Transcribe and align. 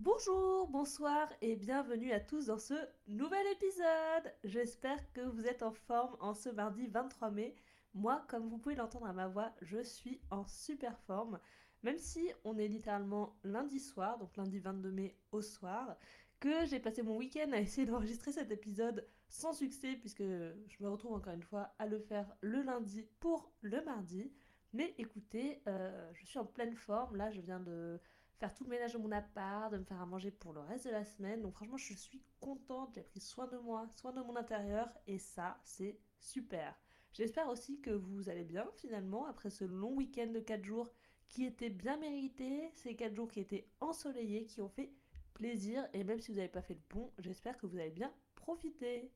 Bonjour, 0.00 0.68
bonsoir 0.68 1.28
et 1.42 1.56
bienvenue 1.56 2.12
à 2.12 2.20
tous 2.20 2.46
dans 2.46 2.58
ce 2.58 2.74
nouvel 3.08 3.44
épisode. 3.48 4.32
J'espère 4.44 5.12
que 5.12 5.22
vous 5.22 5.48
êtes 5.48 5.64
en 5.64 5.72
forme 5.72 6.16
en 6.20 6.34
ce 6.34 6.50
mardi 6.50 6.86
23 6.86 7.32
mai. 7.32 7.56
Moi, 7.94 8.24
comme 8.28 8.48
vous 8.48 8.58
pouvez 8.58 8.76
l'entendre 8.76 9.06
à 9.06 9.12
ma 9.12 9.26
voix, 9.26 9.52
je 9.60 9.82
suis 9.82 10.20
en 10.30 10.46
super 10.46 10.96
forme. 11.00 11.40
Même 11.82 11.98
si 11.98 12.30
on 12.44 12.58
est 12.58 12.68
littéralement 12.68 13.36
lundi 13.42 13.80
soir, 13.80 14.18
donc 14.18 14.36
lundi 14.36 14.60
22 14.60 14.92
mai 14.92 15.16
au 15.32 15.42
soir, 15.42 15.96
que 16.38 16.64
j'ai 16.66 16.78
passé 16.78 17.02
mon 17.02 17.16
week-end 17.16 17.50
à 17.50 17.58
essayer 17.58 17.84
d'enregistrer 17.84 18.30
cet 18.30 18.52
épisode 18.52 19.04
sans 19.28 19.52
succès 19.52 19.96
puisque 19.96 20.22
je 20.22 20.76
me 20.78 20.88
retrouve 20.88 21.14
encore 21.14 21.34
une 21.34 21.42
fois 21.42 21.74
à 21.80 21.86
le 21.86 21.98
faire 21.98 22.36
le 22.40 22.62
lundi 22.62 23.02
pour 23.18 23.52
le 23.62 23.82
mardi. 23.84 24.32
Mais 24.72 24.94
écoutez, 24.96 25.60
euh, 25.66 26.08
je 26.14 26.24
suis 26.24 26.38
en 26.38 26.44
pleine 26.44 26.76
forme. 26.76 27.16
Là, 27.16 27.32
je 27.32 27.40
viens 27.40 27.58
de 27.58 28.00
faire 28.38 28.54
tout 28.54 28.64
le 28.64 28.70
ménage 28.70 28.92
de 28.92 28.98
mon 28.98 29.10
appart, 29.12 29.72
de 29.72 29.78
me 29.78 29.84
faire 29.84 30.00
à 30.00 30.06
manger 30.06 30.30
pour 30.30 30.52
le 30.52 30.60
reste 30.60 30.86
de 30.86 30.90
la 30.90 31.04
semaine. 31.04 31.42
Donc 31.42 31.54
franchement, 31.54 31.76
je 31.76 31.94
suis 31.94 32.22
contente, 32.40 32.92
j'ai 32.94 33.02
pris 33.02 33.20
soin 33.20 33.46
de 33.46 33.58
moi, 33.58 33.86
soin 33.88 34.12
de 34.12 34.20
mon 34.20 34.36
intérieur, 34.36 34.88
et 35.06 35.18
ça, 35.18 35.58
c'est 35.64 35.98
super. 36.20 36.78
J'espère 37.12 37.48
aussi 37.48 37.80
que 37.80 37.90
vous 37.90 38.28
allez 38.28 38.44
bien 38.44 38.66
finalement 38.76 39.26
après 39.26 39.50
ce 39.50 39.64
long 39.64 39.94
week-end 39.94 40.28
de 40.28 40.40
4 40.40 40.64
jours 40.64 40.92
qui 41.28 41.44
était 41.44 41.70
bien 41.70 41.96
mérité, 41.96 42.70
ces 42.74 42.94
4 42.94 43.14
jours 43.14 43.28
qui 43.28 43.40
étaient 43.40 43.68
ensoleillés, 43.80 44.46
qui 44.46 44.60
ont 44.60 44.68
fait 44.68 44.92
plaisir, 45.34 45.86
et 45.92 46.04
même 46.04 46.20
si 46.20 46.30
vous 46.30 46.36
n'avez 46.36 46.48
pas 46.48 46.62
fait 46.62 46.74
le 46.74 46.80
pont, 46.88 47.12
j'espère 47.18 47.58
que 47.58 47.66
vous 47.66 47.78
avez 47.78 47.90
bien 47.90 48.12
profité. 48.34 49.12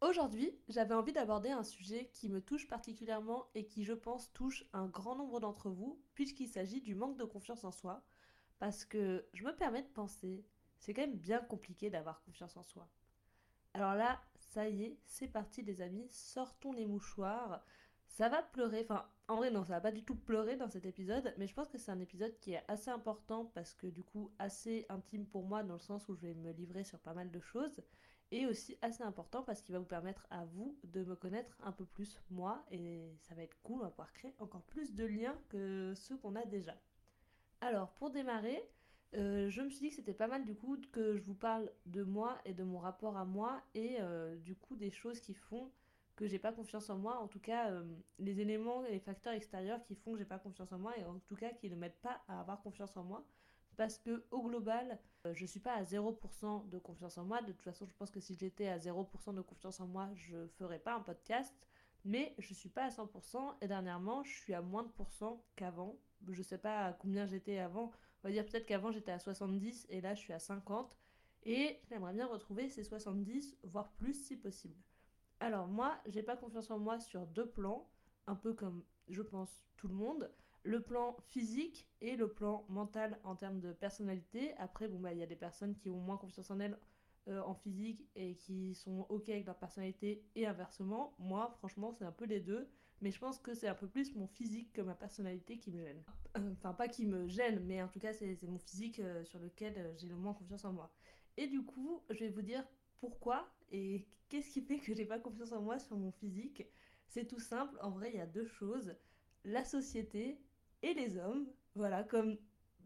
Aujourd'hui, 0.00 0.58
j'avais 0.68 0.94
envie 0.94 1.12
d'aborder 1.12 1.50
un 1.50 1.62
sujet 1.62 2.10
qui 2.12 2.28
me 2.28 2.40
touche 2.40 2.68
particulièrement 2.68 3.46
et 3.54 3.66
qui, 3.66 3.84
je 3.84 3.94
pense, 3.94 4.32
touche 4.32 4.66
un 4.72 4.86
grand 4.86 5.16
nombre 5.16 5.40
d'entre 5.40 5.70
vous, 5.70 6.02
puisqu'il 6.14 6.48
s'agit 6.48 6.80
du 6.80 6.94
manque 6.94 7.16
de 7.16 7.24
confiance 7.24 7.64
en 7.64 7.70
soi, 7.70 8.02
parce 8.64 8.86
que 8.86 9.26
je 9.34 9.44
me 9.44 9.54
permets 9.54 9.82
de 9.82 9.88
penser, 9.88 10.42
c'est 10.78 10.94
quand 10.94 11.02
même 11.02 11.18
bien 11.18 11.40
compliqué 11.40 11.90
d'avoir 11.90 12.22
confiance 12.22 12.56
en 12.56 12.62
soi. 12.62 12.88
Alors 13.74 13.94
là, 13.94 14.22
ça 14.38 14.70
y 14.70 14.84
est, 14.84 14.98
c'est 15.04 15.28
parti 15.28 15.60
les 15.60 15.82
amis, 15.82 16.08
sortons 16.08 16.72
les 16.72 16.86
mouchoirs. 16.86 17.62
Ça 18.06 18.30
va 18.30 18.42
pleurer, 18.42 18.80
enfin 18.88 19.06
en 19.28 19.36
vrai 19.36 19.50
non, 19.50 19.64
ça 19.64 19.74
va 19.74 19.82
pas 19.82 19.92
du 19.92 20.02
tout 20.02 20.14
pleurer 20.16 20.56
dans 20.56 20.70
cet 20.70 20.86
épisode, 20.86 21.34
mais 21.36 21.46
je 21.46 21.52
pense 21.52 21.68
que 21.68 21.76
c'est 21.76 21.90
un 21.90 22.00
épisode 22.00 22.38
qui 22.38 22.54
est 22.54 22.64
assez 22.66 22.88
important 22.88 23.52
parce 23.54 23.74
que 23.74 23.86
du 23.86 24.02
coup 24.02 24.32
assez 24.38 24.86
intime 24.88 25.26
pour 25.26 25.44
moi 25.44 25.62
dans 25.62 25.74
le 25.74 25.78
sens 25.78 26.08
où 26.08 26.14
je 26.14 26.22
vais 26.22 26.34
me 26.34 26.52
livrer 26.52 26.84
sur 26.84 26.98
pas 27.00 27.12
mal 27.12 27.30
de 27.30 27.40
choses 27.40 27.82
et 28.30 28.46
aussi 28.46 28.78
assez 28.80 29.02
important 29.02 29.42
parce 29.42 29.60
qu'il 29.60 29.74
va 29.74 29.78
vous 29.78 29.84
permettre 29.84 30.26
à 30.30 30.46
vous 30.46 30.74
de 30.84 31.04
me 31.04 31.16
connaître 31.16 31.54
un 31.62 31.72
peu 31.72 31.84
plus 31.84 32.18
moi 32.30 32.64
et 32.70 33.14
ça 33.20 33.34
va 33.34 33.42
être 33.42 33.60
cool, 33.62 33.80
on 33.80 33.84
va 33.84 33.90
pouvoir 33.90 34.14
créer 34.14 34.34
encore 34.38 34.62
plus 34.62 34.94
de 34.94 35.04
liens 35.04 35.38
que 35.50 35.92
ceux 35.94 36.16
qu'on 36.16 36.34
a 36.34 36.46
déjà. 36.46 36.74
Alors, 37.64 37.88
pour 37.92 38.10
démarrer, 38.10 38.62
euh, 39.14 39.48
je 39.48 39.62
me 39.62 39.70
suis 39.70 39.80
dit 39.80 39.88
que 39.88 39.94
c'était 39.94 40.12
pas 40.12 40.26
mal 40.26 40.44
du 40.44 40.54
coup 40.54 40.76
que 40.92 41.16
je 41.16 41.22
vous 41.22 41.32
parle 41.32 41.72
de 41.86 42.02
moi 42.02 42.36
et 42.44 42.52
de 42.52 42.62
mon 42.62 42.78
rapport 42.78 43.16
à 43.16 43.24
moi 43.24 43.62
et 43.74 43.96
euh, 44.00 44.36
du 44.36 44.54
coup 44.54 44.76
des 44.76 44.90
choses 44.90 45.18
qui 45.18 45.32
font 45.32 45.70
que 46.14 46.26
j'ai 46.26 46.38
pas 46.38 46.52
confiance 46.52 46.90
en 46.90 46.98
moi, 46.98 47.18
en 47.20 47.26
tout 47.26 47.40
cas 47.40 47.70
euh, 47.70 47.82
les 48.18 48.38
éléments 48.42 48.84
et 48.84 48.90
les 48.90 49.00
facteurs 49.00 49.32
extérieurs 49.32 49.82
qui 49.82 49.94
font 49.94 50.12
que 50.12 50.18
j'ai 50.18 50.26
pas 50.26 50.38
confiance 50.38 50.72
en 50.72 50.78
moi 50.78 50.92
et 50.98 51.04
en 51.06 51.18
tout 51.20 51.36
cas 51.36 51.54
qui 51.54 51.70
ne 51.70 51.74
m'aident 51.74 52.02
pas 52.02 52.20
à 52.28 52.38
avoir 52.38 52.60
confiance 52.60 52.94
en 52.98 53.02
moi 53.02 53.24
parce 53.78 53.96
que 53.96 54.26
au 54.30 54.42
global, 54.42 54.98
je 55.32 55.46
suis 55.46 55.58
pas 55.58 55.72
à 55.72 55.84
0% 55.84 56.68
de 56.68 56.78
confiance 56.78 57.16
en 57.16 57.24
moi. 57.24 57.40
De 57.40 57.50
toute 57.50 57.62
façon, 57.62 57.86
je 57.86 57.94
pense 57.94 58.10
que 58.10 58.20
si 58.20 58.34
j'étais 58.34 58.68
à 58.68 58.76
0% 58.76 59.34
de 59.34 59.40
confiance 59.40 59.80
en 59.80 59.86
moi, 59.86 60.10
je 60.14 60.46
ferais 60.58 60.78
pas 60.78 60.94
un 60.94 61.00
podcast. 61.00 61.52
Mais 62.04 62.34
je 62.38 62.52
suis 62.52 62.68
pas 62.68 62.84
à 62.84 62.88
100% 62.90 63.54
et 63.62 63.66
dernièrement, 63.66 64.22
je 64.24 64.38
suis 64.38 64.52
à 64.52 64.60
moins 64.60 64.82
de 64.82 64.88
pourcent 64.88 65.42
qu'avant 65.56 65.96
je 66.32 66.42
sais 66.42 66.58
pas 66.58 66.92
combien 66.94 67.26
j'étais 67.26 67.58
avant. 67.58 67.90
On 68.22 68.28
va 68.28 68.32
dire 68.32 68.46
peut-être 68.46 68.66
qu'avant 68.66 68.90
j'étais 68.90 69.12
à 69.12 69.18
70 69.18 69.86
et 69.90 70.00
là 70.00 70.14
je 70.14 70.20
suis 70.20 70.32
à 70.32 70.38
50. 70.38 70.96
Et 71.46 71.78
j'aimerais 71.88 72.14
bien 72.14 72.26
retrouver 72.26 72.68
ces 72.68 72.84
70, 72.84 73.58
voire 73.64 73.92
plus 73.92 74.14
si 74.14 74.36
possible. 74.36 74.76
Alors 75.40 75.66
moi, 75.66 75.98
j'ai 76.06 76.22
pas 76.22 76.36
confiance 76.36 76.70
en 76.70 76.78
moi 76.78 76.98
sur 76.98 77.26
deux 77.26 77.46
plans, 77.46 77.90
un 78.26 78.34
peu 78.34 78.54
comme 78.54 78.82
je 79.08 79.20
pense 79.20 79.62
tout 79.76 79.88
le 79.88 79.94
monde. 79.94 80.30
Le 80.62 80.80
plan 80.80 81.14
physique 81.28 81.86
et 82.00 82.16
le 82.16 82.32
plan 82.32 82.64
mental 82.70 83.20
en 83.24 83.36
termes 83.36 83.60
de 83.60 83.72
personnalité. 83.72 84.54
Après, 84.56 84.88
bon 84.88 84.98
bah 84.98 85.12
il 85.12 85.18
y 85.18 85.22
a 85.22 85.26
des 85.26 85.36
personnes 85.36 85.74
qui 85.74 85.90
ont 85.90 86.00
moins 86.00 86.16
confiance 86.16 86.50
en 86.50 86.60
elles 86.60 86.78
euh, 87.28 87.40
en 87.42 87.54
physique 87.54 88.06
et 88.16 88.36
qui 88.36 88.74
sont 88.74 89.06
ok 89.08 89.30
avec 89.30 89.46
leur 89.46 89.58
personnalité 89.58 90.24
et 90.34 90.46
inversement. 90.46 91.14
Moi, 91.18 91.50
franchement, 91.58 91.92
c'est 91.92 92.04
un 92.04 92.12
peu 92.12 92.24
les 92.26 92.40
deux 92.40 92.68
mais 93.00 93.10
je 93.10 93.18
pense 93.18 93.38
que 93.38 93.54
c'est 93.54 93.68
un 93.68 93.74
peu 93.74 93.86
plus 93.86 94.14
mon 94.14 94.26
physique 94.26 94.72
que 94.72 94.80
ma 94.80 94.94
personnalité 94.94 95.58
qui 95.58 95.70
me 95.70 95.82
gêne. 95.82 96.02
Euh, 96.36 96.52
enfin, 96.52 96.72
pas 96.72 96.88
qui 96.88 97.06
me 97.06 97.26
gêne, 97.28 97.60
mais 97.64 97.82
en 97.82 97.88
tout 97.88 97.98
cas, 97.98 98.12
c'est 98.12 98.38
mon 98.42 98.58
physique 98.58 99.00
euh, 99.00 99.24
sur 99.24 99.38
lequel 99.38 99.74
euh, 99.76 99.92
j'ai 99.96 100.08
le 100.08 100.16
moins 100.16 100.34
confiance 100.34 100.64
en 100.64 100.72
moi. 100.72 100.90
Et 101.36 101.46
du 101.46 101.62
coup, 101.62 102.02
je 102.10 102.20
vais 102.20 102.30
vous 102.30 102.42
dire 102.42 102.64
pourquoi 103.00 103.48
et 103.72 104.06
qu'est-ce 104.28 104.50
qui 104.50 104.62
fait 104.62 104.78
que 104.78 104.94
j'ai 104.94 105.04
pas 105.04 105.18
confiance 105.18 105.52
en 105.52 105.60
moi 105.60 105.78
sur 105.78 105.96
mon 105.96 106.12
physique. 106.12 106.64
C'est 107.08 107.26
tout 107.26 107.40
simple, 107.40 107.76
en 107.82 107.90
vrai, 107.90 108.10
il 108.12 108.16
y 108.16 108.20
a 108.20 108.26
deux 108.26 108.46
choses 108.46 108.94
la 109.44 109.64
société 109.64 110.40
et 110.82 110.94
les 110.94 111.18
hommes. 111.18 111.46
Voilà, 111.74 112.04
comme 112.04 112.38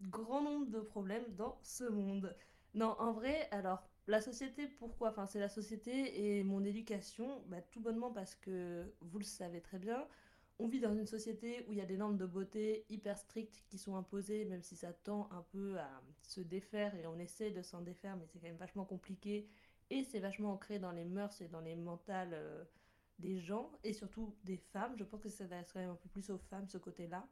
grand 0.02 0.42
nombre 0.42 0.66
de 0.66 0.80
problèmes 0.80 1.34
dans 1.36 1.58
ce 1.62 1.84
monde. 1.84 2.34
Non, 2.74 2.96
en 2.98 3.12
vrai, 3.12 3.48
alors 3.50 3.87
la 4.08 4.20
société, 4.20 4.66
pourquoi? 4.66 5.10
Enfin, 5.10 5.26
c'est 5.26 5.38
la 5.38 5.48
société 5.48 6.38
et 6.38 6.42
mon 6.42 6.64
éducation, 6.64 7.42
bah, 7.46 7.60
tout 7.60 7.80
bonnement 7.80 8.10
parce 8.10 8.34
que, 8.34 8.92
vous 9.02 9.18
le 9.18 9.24
savez 9.24 9.60
très 9.60 9.78
bien, 9.78 10.06
on 10.58 10.66
vit 10.66 10.80
dans 10.80 10.94
une 10.94 11.06
société 11.06 11.64
où 11.68 11.72
il 11.72 11.78
y 11.78 11.82
a 11.82 11.86
des 11.86 11.96
normes 11.96 12.16
de 12.16 12.26
beauté 12.26 12.84
hyper 12.88 13.16
strictes 13.16 13.62
qui 13.68 13.78
sont 13.78 13.96
imposées, 13.96 14.44
même 14.46 14.62
si 14.62 14.76
ça 14.76 14.92
tend 14.92 15.28
un 15.30 15.42
peu 15.52 15.78
à 15.78 16.02
se 16.22 16.40
défaire 16.40 16.94
et 16.96 17.06
on 17.06 17.18
essaie 17.18 17.50
de 17.50 17.62
s'en 17.62 17.82
défaire, 17.82 18.16
mais 18.16 18.26
c'est 18.26 18.40
quand 18.40 18.48
même 18.48 18.56
vachement 18.56 18.84
compliqué 18.84 19.46
et 19.90 20.02
c'est 20.04 20.20
vachement 20.20 20.52
ancré 20.52 20.78
dans 20.78 20.90
les 20.90 21.04
mœurs 21.04 21.40
et 21.40 21.48
dans 21.48 21.60
les 21.60 21.76
mentales 21.76 22.32
euh, 22.32 22.64
des 23.18 23.38
gens 23.38 23.70
et 23.84 23.92
surtout 23.92 24.34
des 24.44 24.56
femmes. 24.56 24.94
Je 24.96 25.04
pense 25.04 25.20
que 25.20 25.28
ça 25.28 25.38
s'adresse 25.38 25.70
quand 25.72 25.80
même 25.80 25.90
un 25.90 25.94
peu 25.94 26.08
plus 26.08 26.30
aux 26.30 26.38
femmes 26.38 26.66
ce 26.66 26.78
côté-là. 26.78 27.26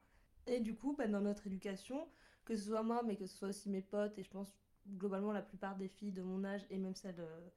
Et 0.47 0.60
du 0.60 0.76
coup, 0.76 0.94
bah, 0.97 1.08
dans 1.08 1.20
notre 1.20 1.47
éducation, 1.47 2.08
que 2.44 2.54
ce 2.54 2.66
soit 2.66 2.82
moi, 2.82 3.03
mais 3.03 3.16
que 3.16 3.26
ce 3.26 3.37
soit 3.37 3.48
aussi 3.48 3.69
mes 3.69 3.82
potes, 3.82 4.19
et 4.19 4.22
je 4.22 4.31
pense 4.31 4.53
globalement 4.91 5.32
la 5.32 5.42
plupart 5.42 5.76
des 5.76 5.88
filles 5.88 6.12
de 6.12 6.22
mon 6.22 6.44
âge 6.44 6.66
et 6.70 6.78
même 6.78 6.94
celles 6.94 7.20
euh, 7.20 7.48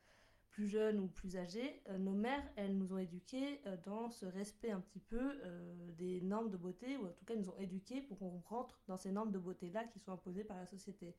plus 0.49 0.67
jeunes 0.67 0.99
ou 0.99 1.07
plus 1.07 1.37
âgées, 1.37 1.81
euh, 1.89 1.97
nos 1.97 2.13
mères, 2.13 2.43
elles 2.55 2.77
nous 2.77 2.93
ont 2.93 2.97
éduquées 2.97 3.61
euh, 3.65 3.77
dans 3.85 4.09
ce 4.09 4.25
respect 4.25 4.71
un 4.71 4.81
petit 4.81 4.99
peu 4.99 5.39
des 5.97 6.21
normes 6.21 6.49
de 6.49 6.57
beauté, 6.57 6.97
ou 6.97 7.05
en 7.07 7.11
tout 7.11 7.25
cas 7.25 7.35
nous 7.35 7.49
ont 7.49 7.57
éduquées 7.57 8.01
pour 8.01 8.17
qu'on 8.19 8.39
rentre 8.39 8.79
dans 8.87 8.97
ces 8.97 9.11
normes 9.11 9.31
de 9.31 9.39
beauté-là 9.39 9.83
qui 9.85 9.99
sont 9.99 10.11
imposées 10.11 10.43
par 10.43 10.57
la 10.57 10.65
société. 10.65 11.15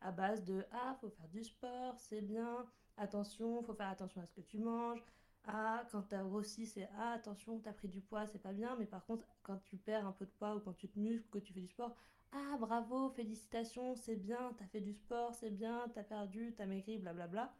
À 0.00 0.10
base 0.10 0.44
de 0.44 0.64
Ah, 0.72 0.96
faut 1.00 1.10
faire 1.10 1.28
du 1.28 1.44
sport, 1.44 1.98
c'est 1.98 2.22
bien, 2.22 2.66
attention, 2.96 3.62
faut 3.62 3.74
faire 3.74 3.88
attention 3.88 4.20
à 4.20 4.26
ce 4.26 4.32
que 4.32 4.40
tu 4.40 4.58
manges. 4.58 5.02
Ah, 5.44 5.84
quand 5.90 6.02
t'as 6.02 6.22
grossi, 6.22 6.66
c'est 6.66 6.88
Ah, 6.96 7.12
attention, 7.12 7.58
t'as 7.60 7.72
pris 7.72 7.88
du 7.88 8.00
poids, 8.00 8.26
c'est 8.26 8.38
pas 8.42 8.52
bien. 8.52 8.76
Mais 8.78 8.86
par 8.86 9.04
contre, 9.04 9.26
quand 9.42 9.58
tu 9.64 9.76
perds 9.76 10.06
un 10.06 10.12
peu 10.12 10.24
de 10.26 10.30
poids 10.30 10.54
ou 10.56 10.60
quand 10.60 10.72
tu 10.74 10.88
te 10.88 10.98
muscles, 10.98 11.28
que 11.30 11.38
tu 11.38 11.52
fais 11.52 11.60
du 11.60 11.68
sport, 11.68 11.96
ah 12.32 12.56
bravo, 12.58 13.10
félicitations, 13.10 13.94
c'est 13.94 14.16
bien, 14.16 14.54
t'as 14.58 14.66
fait 14.66 14.80
du 14.80 14.92
sport, 14.94 15.34
c'est 15.34 15.50
bien, 15.50 15.90
t'as 15.94 16.04
perdu, 16.04 16.54
t'as 16.56 16.66
maigri, 16.66 16.98
blablabla. 16.98 17.52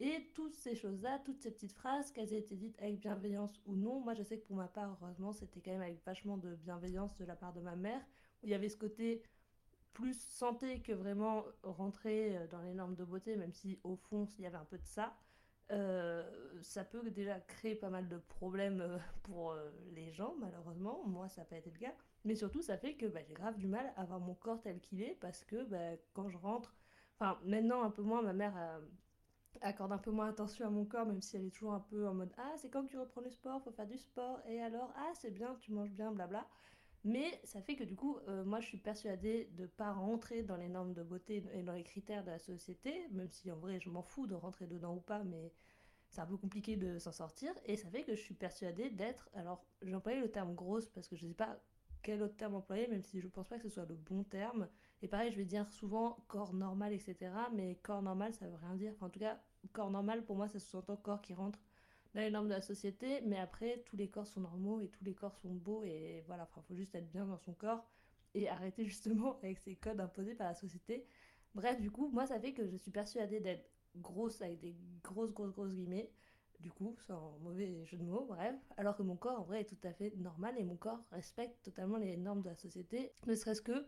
Et 0.00 0.30
toutes 0.34 0.54
ces 0.54 0.74
choses-là, 0.74 1.20
toutes 1.24 1.40
ces 1.40 1.50
petites 1.50 1.72
phrases, 1.72 2.10
qu'elles 2.12 2.32
aient 2.34 2.38
été 2.38 2.56
dites 2.56 2.76
avec 2.80 3.00
bienveillance 3.00 3.60
ou 3.66 3.76
non, 3.76 4.00
moi 4.00 4.14
je 4.14 4.22
sais 4.22 4.38
que 4.38 4.46
pour 4.46 4.56
ma 4.56 4.68
part, 4.68 4.98
heureusement, 5.00 5.32
c'était 5.32 5.60
quand 5.60 5.70
même 5.70 5.80
avec 5.82 6.04
vachement 6.04 6.36
de 6.36 6.54
bienveillance 6.56 7.16
de 7.16 7.24
la 7.24 7.36
part 7.36 7.52
de 7.54 7.60
ma 7.60 7.76
mère, 7.76 8.02
il 8.42 8.50
y 8.50 8.54
avait 8.54 8.68
ce 8.68 8.76
côté 8.76 9.22
plus 9.94 10.18
santé 10.20 10.80
que 10.82 10.92
vraiment 10.92 11.44
rentrer 11.62 12.36
euh, 12.36 12.46
dans 12.48 12.60
les 12.62 12.74
normes 12.74 12.94
de 12.94 13.04
beauté, 13.04 13.36
même 13.36 13.52
si 13.52 13.78
au 13.84 13.96
fond 13.96 14.26
il 14.38 14.42
y 14.44 14.46
avait 14.46 14.58
un 14.58 14.64
peu 14.66 14.78
de 14.78 14.84
ça. 14.86 15.16
Euh, 15.72 16.22
ça 16.62 16.84
peut 16.84 17.10
déjà 17.10 17.40
créer 17.40 17.74
pas 17.74 17.90
mal 17.90 18.08
de 18.08 18.18
problèmes 18.18 18.80
euh, 18.80 18.98
pour 19.24 19.54
les 19.94 20.12
gens, 20.12 20.34
malheureusement. 20.38 21.02
Moi, 21.06 21.28
ça 21.28 21.42
n'a 21.42 21.44
pas 21.46 21.56
été 21.58 21.70
le 21.70 21.78
cas. 21.78 21.94
Mais 22.24 22.34
surtout, 22.34 22.62
ça 22.62 22.76
fait 22.76 22.94
que 22.94 23.06
bah, 23.06 23.20
j'ai 23.26 23.34
grave 23.34 23.56
du 23.56 23.66
mal 23.66 23.92
à 23.96 24.02
avoir 24.02 24.20
mon 24.20 24.34
corps 24.34 24.60
tel 24.60 24.80
qu'il 24.80 25.02
est 25.02 25.16
parce 25.20 25.44
que 25.44 25.64
bah, 25.64 25.96
quand 26.12 26.28
je 26.28 26.38
rentre, 26.38 26.74
enfin 27.18 27.38
maintenant 27.44 27.82
un 27.82 27.90
peu 27.90 28.02
moins, 28.02 28.22
ma 28.22 28.32
mère 28.32 28.54
euh, 28.56 28.80
accorde 29.60 29.92
un 29.92 29.98
peu 29.98 30.10
moins 30.10 30.28
attention 30.28 30.66
à 30.66 30.70
mon 30.70 30.84
corps, 30.84 31.06
même 31.06 31.22
si 31.22 31.36
elle 31.36 31.46
est 31.46 31.50
toujours 31.50 31.74
un 31.74 31.80
peu 31.80 32.06
en 32.08 32.14
mode 32.14 32.32
Ah, 32.38 32.54
c'est 32.56 32.70
quand 32.70 32.84
que 32.84 32.90
tu 32.90 32.98
reprends 32.98 33.20
le 33.20 33.30
sport, 33.30 33.62
faut 33.62 33.72
faire 33.72 33.86
du 33.86 33.98
sport, 33.98 34.40
et 34.48 34.60
alors? 34.62 34.92
Ah, 34.96 35.12
c'est 35.14 35.30
bien, 35.30 35.56
tu 35.60 35.72
manges 35.72 35.92
bien, 35.92 36.12
blabla. 36.12 36.46
Mais 37.06 37.40
ça 37.44 37.62
fait 37.62 37.76
que 37.76 37.84
du 37.84 37.94
coup, 37.94 38.18
euh, 38.26 38.44
moi 38.44 38.58
je 38.58 38.66
suis 38.66 38.78
persuadée 38.78 39.48
de 39.52 39.62
ne 39.62 39.66
pas 39.68 39.92
rentrer 39.92 40.42
dans 40.42 40.56
les 40.56 40.68
normes 40.68 40.92
de 40.92 41.04
beauté 41.04 41.44
et 41.54 41.62
dans 41.62 41.72
les 41.72 41.84
critères 41.84 42.24
de 42.24 42.30
la 42.30 42.40
société, 42.40 43.06
même 43.12 43.30
si 43.30 43.48
en 43.52 43.56
vrai 43.56 43.78
je 43.78 43.90
m'en 43.90 44.02
fous 44.02 44.26
de 44.26 44.34
rentrer 44.34 44.66
dedans 44.66 44.96
ou 44.96 45.00
pas, 45.00 45.22
mais 45.22 45.52
c'est 46.10 46.20
un 46.20 46.26
peu 46.26 46.36
compliqué 46.36 46.76
de 46.76 46.98
s'en 46.98 47.12
sortir. 47.12 47.52
Et 47.64 47.76
ça 47.76 47.88
fait 47.90 48.02
que 48.02 48.16
je 48.16 48.20
suis 48.20 48.34
persuadée 48.34 48.90
d'être, 48.90 49.30
alors 49.34 49.64
j'employais 49.82 50.18
le 50.18 50.32
terme 50.32 50.56
grosse 50.56 50.88
parce 50.88 51.06
que 51.06 51.14
je 51.14 51.26
ne 51.26 51.30
sais 51.30 51.36
pas 51.36 51.60
quel 52.02 52.22
autre 52.22 52.36
terme 52.36 52.56
employer, 52.56 52.88
même 52.88 53.02
si 53.02 53.20
je 53.20 53.28
pense 53.28 53.46
pas 53.48 53.58
que 53.58 53.62
ce 53.62 53.68
soit 53.68 53.86
le 53.86 53.94
bon 53.94 54.24
terme. 54.24 54.68
Et 55.00 55.06
pareil, 55.06 55.30
je 55.30 55.36
vais 55.36 55.44
dire 55.44 55.70
souvent 55.70 56.18
corps 56.26 56.54
normal, 56.54 56.92
etc. 56.92 57.32
Mais 57.54 57.76
corps 57.84 58.02
normal, 58.02 58.34
ça 58.34 58.48
veut 58.48 58.56
rien 58.56 58.74
dire. 58.74 58.92
Enfin, 58.96 59.06
en 59.06 59.10
tout 59.10 59.20
cas, 59.20 59.40
corps 59.72 59.92
normal, 59.92 60.24
pour 60.24 60.34
moi, 60.34 60.48
ça 60.48 60.58
sous-entend 60.58 60.96
corps 60.96 61.22
qui 61.22 61.34
rentre 61.34 61.60
les 62.22 62.30
normes 62.30 62.48
de 62.48 62.54
la 62.54 62.60
société. 62.60 63.20
Mais 63.22 63.38
après, 63.38 63.82
tous 63.86 63.96
les 63.96 64.08
corps 64.08 64.26
sont 64.26 64.40
normaux 64.40 64.80
et 64.80 64.88
tous 64.88 65.04
les 65.04 65.14
corps 65.14 65.36
sont 65.36 65.54
beaux. 65.54 65.82
Et 65.84 66.22
voilà, 66.26 66.48
il 66.56 66.62
faut 66.62 66.74
juste 66.74 66.94
être 66.94 67.10
bien 67.10 67.26
dans 67.26 67.38
son 67.38 67.52
corps 67.52 67.84
et 68.34 68.48
arrêter 68.48 68.84
justement 68.84 69.38
avec 69.42 69.58
ces 69.58 69.74
codes 69.76 70.00
imposés 70.00 70.34
par 70.34 70.48
la 70.48 70.54
société. 70.54 71.06
Bref, 71.54 71.80
du 71.80 71.90
coup, 71.90 72.08
moi, 72.08 72.26
ça 72.26 72.38
fait 72.38 72.52
que 72.52 72.66
je 72.68 72.76
suis 72.76 72.90
persuadée 72.90 73.40
d'être 73.40 73.68
grosse 73.96 74.42
avec 74.42 74.60
des 74.60 74.76
grosses, 75.02 75.32
grosses, 75.32 75.52
grosses 75.52 75.74
guillemets. 75.74 76.10
Du 76.60 76.70
coup, 76.70 76.96
sans 77.06 77.38
mauvais 77.42 77.84
jeu 77.84 77.98
de 77.98 78.02
mots, 78.02 78.24
bref. 78.28 78.54
Alors 78.76 78.96
que 78.96 79.02
mon 79.02 79.16
corps, 79.16 79.40
en 79.40 79.42
vrai, 79.42 79.60
est 79.60 79.64
tout 79.64 79.76
à 79.86 79.92
fait 79.92 80.14
normal 80.16 80.54
et 80.58 80.64
mon 80.64 80.76
corps 80.76 81.04
respecte 81.12 81.62
totalement 81.62 81.98
les 81.98 82.16
normes 82.16 82.40
de 82.40 82.48
la 82.48 82.56
société. 82.56 83.12
Ne 83.26 83.34
serait-ce 83.34 83.60
que 83.60 83.86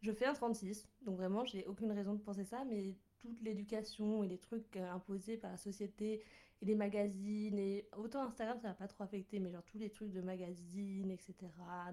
je 0.00 0.12
fais 0.12 0.26
un 0.26 0.34
36, 0.34 0.88
donc 1.02 1.16
vraiment, 1.16 1.44
j'ai 1.44 1.66
aucune 1.66 1.90
raison 1.90 2.14
de 2.14 2.20
penser 2.20 2.44
ça, 2.44 2.64
mais 2.64 2.96
toute 3.18 3.40
l'éducation 3.42 4.22
et 4.22 4.28
les 4.28 4.38
trucs 4.38 4.76
euh, 4.76 4.90
imposés 4.92 5.36
par 5.36 5.50
la 5.50 5.56
société 5.56 6.22
et 6.60 6.64
les 6.64 6.74
magazines, 6.74 7.58
et 7.58 7.88
autant 7.96 8.22
Instagram, 8.22 8.58
ça 8.60 8.68
n'a 8.68 8.74
pas 8.74 8.88
trop 8.88 9.04
affecté, 9.04 9.38
mais 9.38 9.50
genre 9.50 9.64
tous 9.64 9.78
les 9.78 9.90
trucs 9.90 10.12
de 10.12 10.20
magazines, 10.20 11.10
etc., 11.10 11.34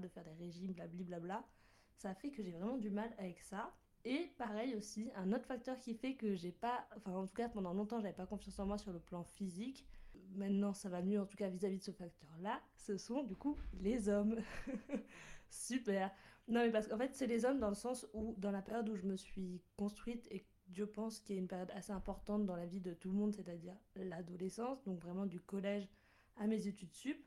de 0.01 0.07
faire 0.07 0.23
des 0.23 0.33
régimes, 0.33 0.73
blablabla, 0.73 1.43
ça 1.97 2.09
a 2.09 2.15
fait 2.15 2.31
que 2.31 2.43
j'ai 2.43 2.51
vraiment 2.51 2.77
du 2.77 2.89
mal 2.89 3.13
avec 3.17 3.39
ça. 3.41 3.73
Et 4.03 4.31
pareil 4.37 4.75
aussi, 4.75 5.09
un 5.15 5.31
autre 5.31 5.45
facteur 5.45 5.79
qui 5.79 5.95
fait 5.95 6.13
que 6.13 6.35
j'ai 6.35 6.51
pas, 6.51 6.87
enfin 6.95 7.13
en 7.13 7.25
tout 7.25 7.35
cas 7.35 7.49
pendant 7.49 7.73
longtemps 7.73 7.99
j'avais 7.99 8.13
pas 8.13 8.27
confiance 8.27 8.59
en 8.59 8.67
moi 8.67 8.77
sur 8.77 8.91
le 8.91 8.99
plan 8.99 9.23
physique. 9.23 9.87
Maintenant 10.35 10.73
ça 10.73 10.89
va 10.89 11.01
mieux 11.01 11.19
en 11.19 11.25
tout 11.25 11.37
cas 11.37 11.49
vis-à-vis 11.49 11.77
-vis 11.77 11.79
de 11.79 11.83
ce 11.85 11.91
facteur-là. 11.91 12.61
Ce 12.75 12.97
sont 12.97 13.23
du 13.23 13.35
coup 13.35 13.57
les 13.73 14.07
hommes. 14.07 14.35
Super. 15.49 16.11
Non 16.47 16.61
mais 16.61 16.71
parce 16.71 16.87
qu'en 16.87 16.97
fait 16.97 17.15
c'est 17.15 17.27
les 17.27 17.45
hommes 17.45 17.59
dans 17.59 17.69
le 17.69 17.75
sens 17.75 18.07
où 18.13 18.35
dans 18.37 18.51
la 18.51 18.61
période 18.61 18.87
où 18.89 18.95
je 18.95 19.05
me 19.05 19.15
suis 19.15 19.61
construite 19.77 20.27
et 20.31 20.45
je 20.71 20.83
pense 20.83 21.19
qu'il 21.19 21.35
y 21.35 21.39
a 21.39 21.41
une 21.41 21.47
période 21.47 21.71
assez 21.71 21.91
importante 21.91 22.45
dans 22.45 22.55
la 22.55 22.65
vie 22.65 22.81
de 22.81 22.93
tout 22.93 23.09
le 23.09 23.15
monde, 23.15 23.33
c'est-à-dire 23.33 23.75
l'adolescence, 23.95 24.83
donc 24.83 24.99
vraiment 24.99 25.25
du 25.25 25.39
collège 25.39 25.87
à 26.37 26.47
mes 26.47 26.67
études 26.67 26.93
sup, 26.93 27.17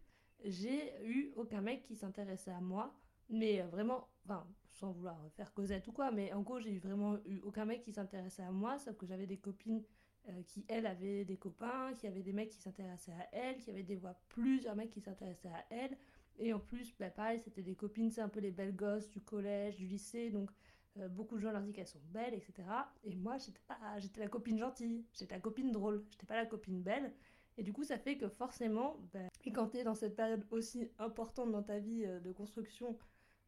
j'ai 0.45 0.93
eu 1.05 1.33
aucun 1.37 1.61
mec 1.61 1.83
qui 1.83 1.97
s'intéressait 1.97 2.51
à 2.51 2.61
moi, 2.61 2.95
mais 3.29 3.63
vraiment, 3.63 4.09
enfin 4.25 4.47
sans 4.79 4.93
vouloir 4.93 5.19
faire 5.33 5.53
Cosette 5.53 5.89
ou 5.89 5.93
quoi, 5.93 6.11
mais 6.13 6.33
en 6.33 6.43
gros, 6.43 6.61
j'ai 6.61 6.79
vraiment 6.79 7.17
eu 7.27 7.41
aucun 7.41 7.65
mec 7.65 7.83
qui 7.83 7.93
s'intéressait 7.93 8.45
à 8.45 8.53
moi, 8.53 8.79
sauf 8.79 8.97
que 8.97 9.07
j'avais 9.07 9.27
des 9.27 9.39
copines 9.39 9.83
euh, 10.29 10.43
qui, 10.47 10.65
elles, 10.69 10.87
avaient 10.87 11.25
des 11.25 11.37
copains, 11.37 11.95
qui 11.95 12.07
avaient 12.07 12.23
des 12.23 12.33
mecs 12.33 12.51
qui 12.51 12.59
s'intéressaient 12.59 13.13
à 13.13 13.29
elles, 13.33 13.59
qui 13.59 13.71
avaient 13.71 13.83
des 13.83 13.97
voix 13.97 14.15
plusieurs 14.29 14.77
mecs 14.77 14.91
qui 14.91 15.01
s'intéressaient 15.01 15.49
à 15.49 15.65
elles. 15.71 15.97
Et 16.39 16.53
en 16.53 16.61
plus, 16.61 16.95
bah, 16.99 17.11
pareil, 17.11 17.41
c'était 17.41 17.63
des 17.63 17.75
copines, 17.75 18.11
c'est 18.11 18.21
un 18.21 18.29
peu 18.29 18.41
les 18.41 18.51
belles 18.51 18.75
gosses 18.75 19.11
du 19.11 19.21
collège, 19.21 19.77
du 19.77 19.87
lycée, 19.87 20.31
donc 20.31 20.51
euh, 20.99 21.09
beaucoup 21.09 21.37
de 21.37 21.41
gens 21.41 21.53
leur 21.53 21.63
disent 21.63 21.75
qu'elles 21.75 21.87
sont 21.87 22.01
belles, 22.13 22.35
etc. 22.35 22.69
Et 23.05 23.15
moi, 23.15 23.39
j'étais 23.39 23.61
pas, 23.67 23.77
j'étais 23.99 24.21
la 24.21 24.29
copine 24.29 24.59
gentille, 24.59 25.05
j'étais 25.13 25.35
la 25.35 25.41
copine 25.41 25.73
drôle, 25.73 26.05
j'étais 26.11 26.27
pas 26.27 26.37
la 26.37 26.47
copine 26.47 26.83
belle. 26.83 27.13
Et 27.57 27.63
du 27.63 27.73
coup, 27.73 27.83
ça 27.83 27.99
fait 27.99 28.17
que 28.17 28.29
forcément, 28.29 28.97
bah, 29.13 29.29
et 29.45 29.53
quand 29.53 29.69
t'es 29.69 29.83
dans 29.83 29.95
cette 29.95 30.15
période 30.15 30.47
aussi 30.51 30.89
importante 30.99 31.51
dans 31.51 31.63
ta 31.63 31.79
vie 31.79 32.05
euh, 32.05 32.21
de 32.21 32.33
construction, 32.33 32.97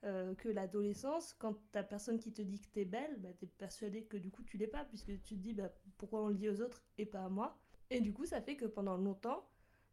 euh, 0.05 0.35
que 0.35 0.49
l'adolescence, 0.49 1.35
quand 1.35 1.57
t'as 1.73 1.83
personne 1.83 2.19
qui 2.19 2.33
te 2.33 2.41
dit 2.41 2.59
que 2.59 2.69
t'es 2.69 2.87
belle, 2.87 3.19
bah, 3.19 3.29
t'es 3.39 3.47
persuadé 3.47 4.05
que 4.05 4.17
du 4.17 4.31
coup 4.31 4.43
tu 4.43 4.57
l'es 4.57 4.67
pas, 4.67 4.85
puisque 4.87 5.21
tu 5.23 5.37
te 5.37 5.41
dis 5.41 5.53
bah, 5.53 5.71
pourquoi 5.99 6.23
on 6.23 6.29
le 6.29 6.35
dit 6.35 6.49
aux 6.49 6.63
autres 6.63 6.83
et 6.97 7.05
pas 7.05 7.25
à 7.25 7.29
moi. 7.29 7.59
Et 7.91 8.01
du 8.01 8.13
coup, 8.13 8.25
ça 8.25 8.41
fait 8.41 8.57
que 8.57 8.65
pendant 8.65 8.97
longtemps, 8.97 9.47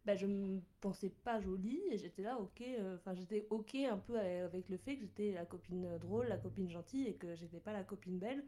bah, 0.07 0.15
je 0.15 0.25
me 0.25 0.61
pensais 0.79 1.09
pas 1.09 1.41
jolie 1.41 1.81
et 1.91 1.97
j'étais 1.97 2.21
là, 2.21 2.39
ok, 2.39 2.61
euh, 2.61 2.95
enfin 2.95 3.13
j'étais 3.13 3.45
ok 3.49 3.75
un 3.75 3.97
peu 3.97 4.17
avec 4.17 4.69
le 4.69 4.77
fait 4.77 4.95
que 4.95 5.01
j'étais 5.01 5.33
la 5.33 5.45
copine 5.45 5.97
drôle, 5.97 6.27
la 6.27 6.37
copine 6.37 6.69
gentille 6.69 7.07
et 7.07 7.15
que 7.15 7.35
j'étais 7.35 7.59
pas 7.59 7.73
la 7.73 7.83
copine 7.83 8.17
belle. 8.17 8.41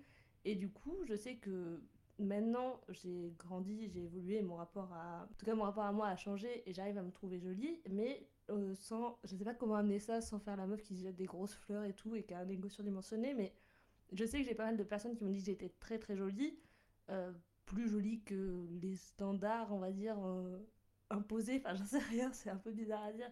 Et 0.46 0.56
du 0.56 0.70
coup, 0.70 0.96
je 1.04 1.16
sais 1.16 1.36
que 1.36 1.82
maintenant 2.18 2.80
j'ai 2.88 3.34
grandi, 3.38 3.90
j'ai 3.90 4.04
évolué, 4.04 4.42
mon 4.42 4.56
rapport 4.56 4.94
à, 4.94 5.28
en 5.30 5.34
tout 5.38 5.46
cas 5.46 5.54
mon 5.54 5.64
rapport 5.64 5.84
à 5.84 5.92
moi 5.92 6.08
a 6.08 6.16
changé 6.16 6.64
et 6.66 6.72
j'arrive 6.72 6.98
à 6.98 7.04
me 7.04 7.12
trouver 7.12 7.40
jolie, 7.42 7.82
mais 7.90 8.26
euh, 8.50 8.74
sans, 8.76 9.20
je 9.26 9.36
sais 9.36 9.44
pas 9.44 9.54
comment 9.54 9.76
amener 9.76 10.00
ça 10.00 10.22
sans 10.22 10.40
faire 10.40 10.56
la 10.56 10.66
meuf 10.66 10.82
qui 10.82 10.96
jette 10.96 11.18
des 11.18 11.26
grosses 11.26 11.56
fleurs 11.56 11.84
et 11.84 11.94
tout 11.94 12.16
et 12.16 12.24
qui 12.24 12.34
a 12.34 12.40
un 12.40 12.48
ego 12.48 12.70
surdimensionné, 12.70 13.34
mais 13.34 13.54
je 14.14 14.24
sais 14.24 14.40
que 14.40 14.46
j'ai 14.46 14.56
pas 14.56 14.66
mal 14.66 14.78
de 14.78 14.84
personnes 14.84 15.14
qui 15.18 15.26
m'ont 15.26 15.30
dit 15.30 15.40
que 15.40 15.46
j'étais 15.46 15.74
très 15.82 16.00
très 16.00 16.16
jolie, 16.16 16.58
euh, 17.10 17.34
plus 17.66 17.90
jolie 17.90 18.22
que 18.22 18.66
les 18.82 18.96
standards, 18.96 19.74
on 19.74 19.80
va 19.80 19.92
dire, 19.92 20.16
euh, 20.26 20.58
imposés, 21.10 21.62
enfin 21.64 21.76
j'en 21.76 21.86
sais 21.86 22.00
rien, 22.00 22.32
c'est 22.34 22.50
un 22.50 22.58
peu 22.58 22.72
bizarre 22.72 23.04
à 23.04 23.12
dire, 23.12 23.30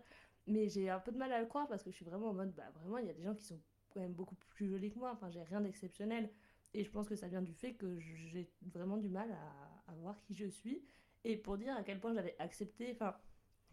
mais 0.47 0.69
j'ai 0.69 0.89
un 0.89 0.99
peu 0.99 1.11
de 1.11 1.17
mal 1.17 1.31
à 1.31 1.39
le 1.39 1.47
croire 1.47 1.67
parce 1.67 1.83
que 1.83 1.91
je 1.91 1.95
suis 1.95 2.05
vraiment 2.05 2.29
en 2.29 2.33
mode, 2.33 2.53
bah 2.53 2.69
vraiment, 2.75 2.97
il 2.97 3.07
y 3.07 3.09
a 3.09 3.13
des 3.13 3.23
gens 3.23 3.35
qui 3.35 3.43
sont 3.43 3.59
quand 3.89 3.99
même 3.99 4.13
beaucoup 4.13 4.35
plus 4.49 4.69
jolis 4.69 4.91
que 4.91 4.99
moi, 4.99 5.11
enfin 5.11 5.29
j'ai 5.29 5.43
rien 5.43 5.61
d'exceptionnel, 5.61 6.29
et 6.73 6.83
je 6.83 6.91
pense 6.91 7.07
que 7.07 7.15
ça 7.15 7.27
vient 7.27 7.41
du 7.41 7.53
fait 7.53 7.73
que 7.73 7.97
j'ai 7.99 8.49
vraiment 8.73 8.97
du 8.97 9.09
mal 9.09 9.31
à, 9.31 9.91
à 9.91 9.95
voir 9.95 10.19
qui 10.21 10.35
je 10.35 10.47
suis, 10.47 10.83
et 11.23 11.37
pour 11.37 11.57
dire 11.57 11.75
à 11.75 11.83
quel 11.83 11.99
point 11.99 12.13
j'avais 12.13 12.35
accepté, 12.39 12.91
enfin 12.91 13.15